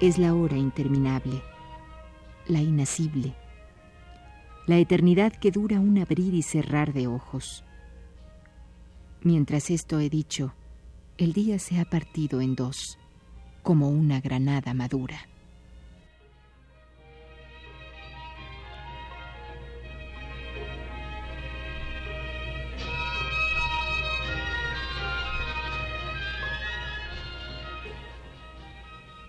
Es 0.00 0.16
la 0.16 0.34
hora 0.34 0.56
interminable, 0.56 1.42
la 2.46 2.62
inacible, 2.62 3.34
la 4.66 4.78
eternidad 4.78 5.30
que 5.32 5.50
dura 5.50 5.78
un 5.78 5.98
abrir 5.98 6.32
y 6.32 6.42
cerrar 6.42 6.94
de 6.94 7.06
ojos. 7.06 7.64
Mientras 9.22 9.68
esto 9.70 10.00
he 10.00 10.08
dicho, 10.08 10.54
el 11.18 11.34
día 11.34 11.58
se 11.58 11.78
ha 11.78 11.84
partido 11.84 12.40
en 12.40 12.54
dos, 12.54 12.98
como 13.62 13.90
una 13.90 14.22
granada 14.22 14.72
madura. 14.72 15.28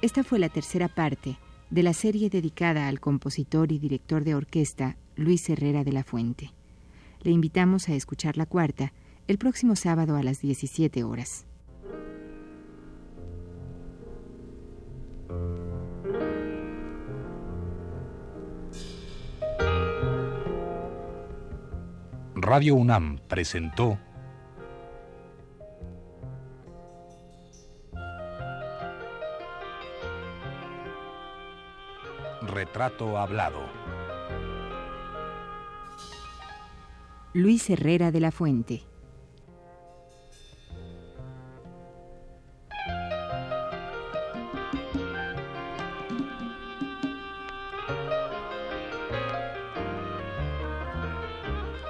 Esta 0.01 0.23
fue 0.23 0.39
la 0.39 0.49
tercera 0.49 0.87
parte 0.87 1.37
de 1.69 1.83
la 1.83 1.93
serie 1.93 2.31
dedicada 2.31 2.87
al 2.87 2.99
compositor 2.99 3.71
y 3.71 3.77
director 3.77 4.23
de 4.23 4.33
orquesta 4.33 4.97
Luis 5.15 5.47
Herrera 5.47 5.83
de 5.83 5.91
la 5.91 6.03
Fuente. 6.03 6.51
Le 7.21 7.29
invitamos 7.29 7.87
a 7.87 7.93
escuchar 7.93 8.35
la 8.35 8.47
cuarta 8.47 8.93
el 9.27 9.37
próximo 9.37 9.75
sábado 9.75 10.15
a 10.15 10.23
las 10.23 10.41
17 10.41 11.03
horas. 11.03 11.45
Radio 22.35 22.73
UNAM 22.73 23.19
presentó 23.27 23.99
Retrato 32.71 33.17
Hablado. 33.17 33.59
Luis 37.33 37.69
Herrera 37.69 38.11
de 38.11 38.19
la 38.21 38.31
Fuente. 38.31 38.83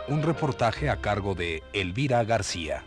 Un 0.07 0.23
reportaje 0.23 0.89
a 0.89 0.99
cargo 0.99 1.35
de 1.35 1.61
Elvira 1.73 2.23
García. 2.23 2.83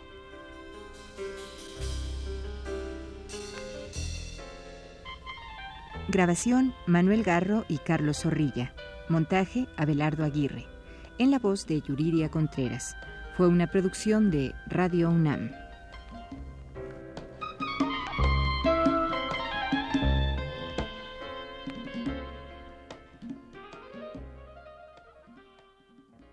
Grabación 6.15 6.73
Manuel 6.87 7.23
Garro 7.23 7.65
y 7.67 7.77
Carlos 7.79 8.21
Zorrilla. 8.21 8.71
Montaje 9.09 9.67
Abelardo 9.75 10.23
Aguirre. 10.23 10.65
En 11.17 11.29
la 11.29 11.39
voz 11.39 11.67
de 11.67 11.81
Yuridia 11.81 12.31
Contreras. 12.31 12.95
Fue 13.35 13.49
una 13.49 13.67
producción 13.67 14.31
de 14.31 14.55
Radio 14.65 15.09
UNAM. 15.09 15.51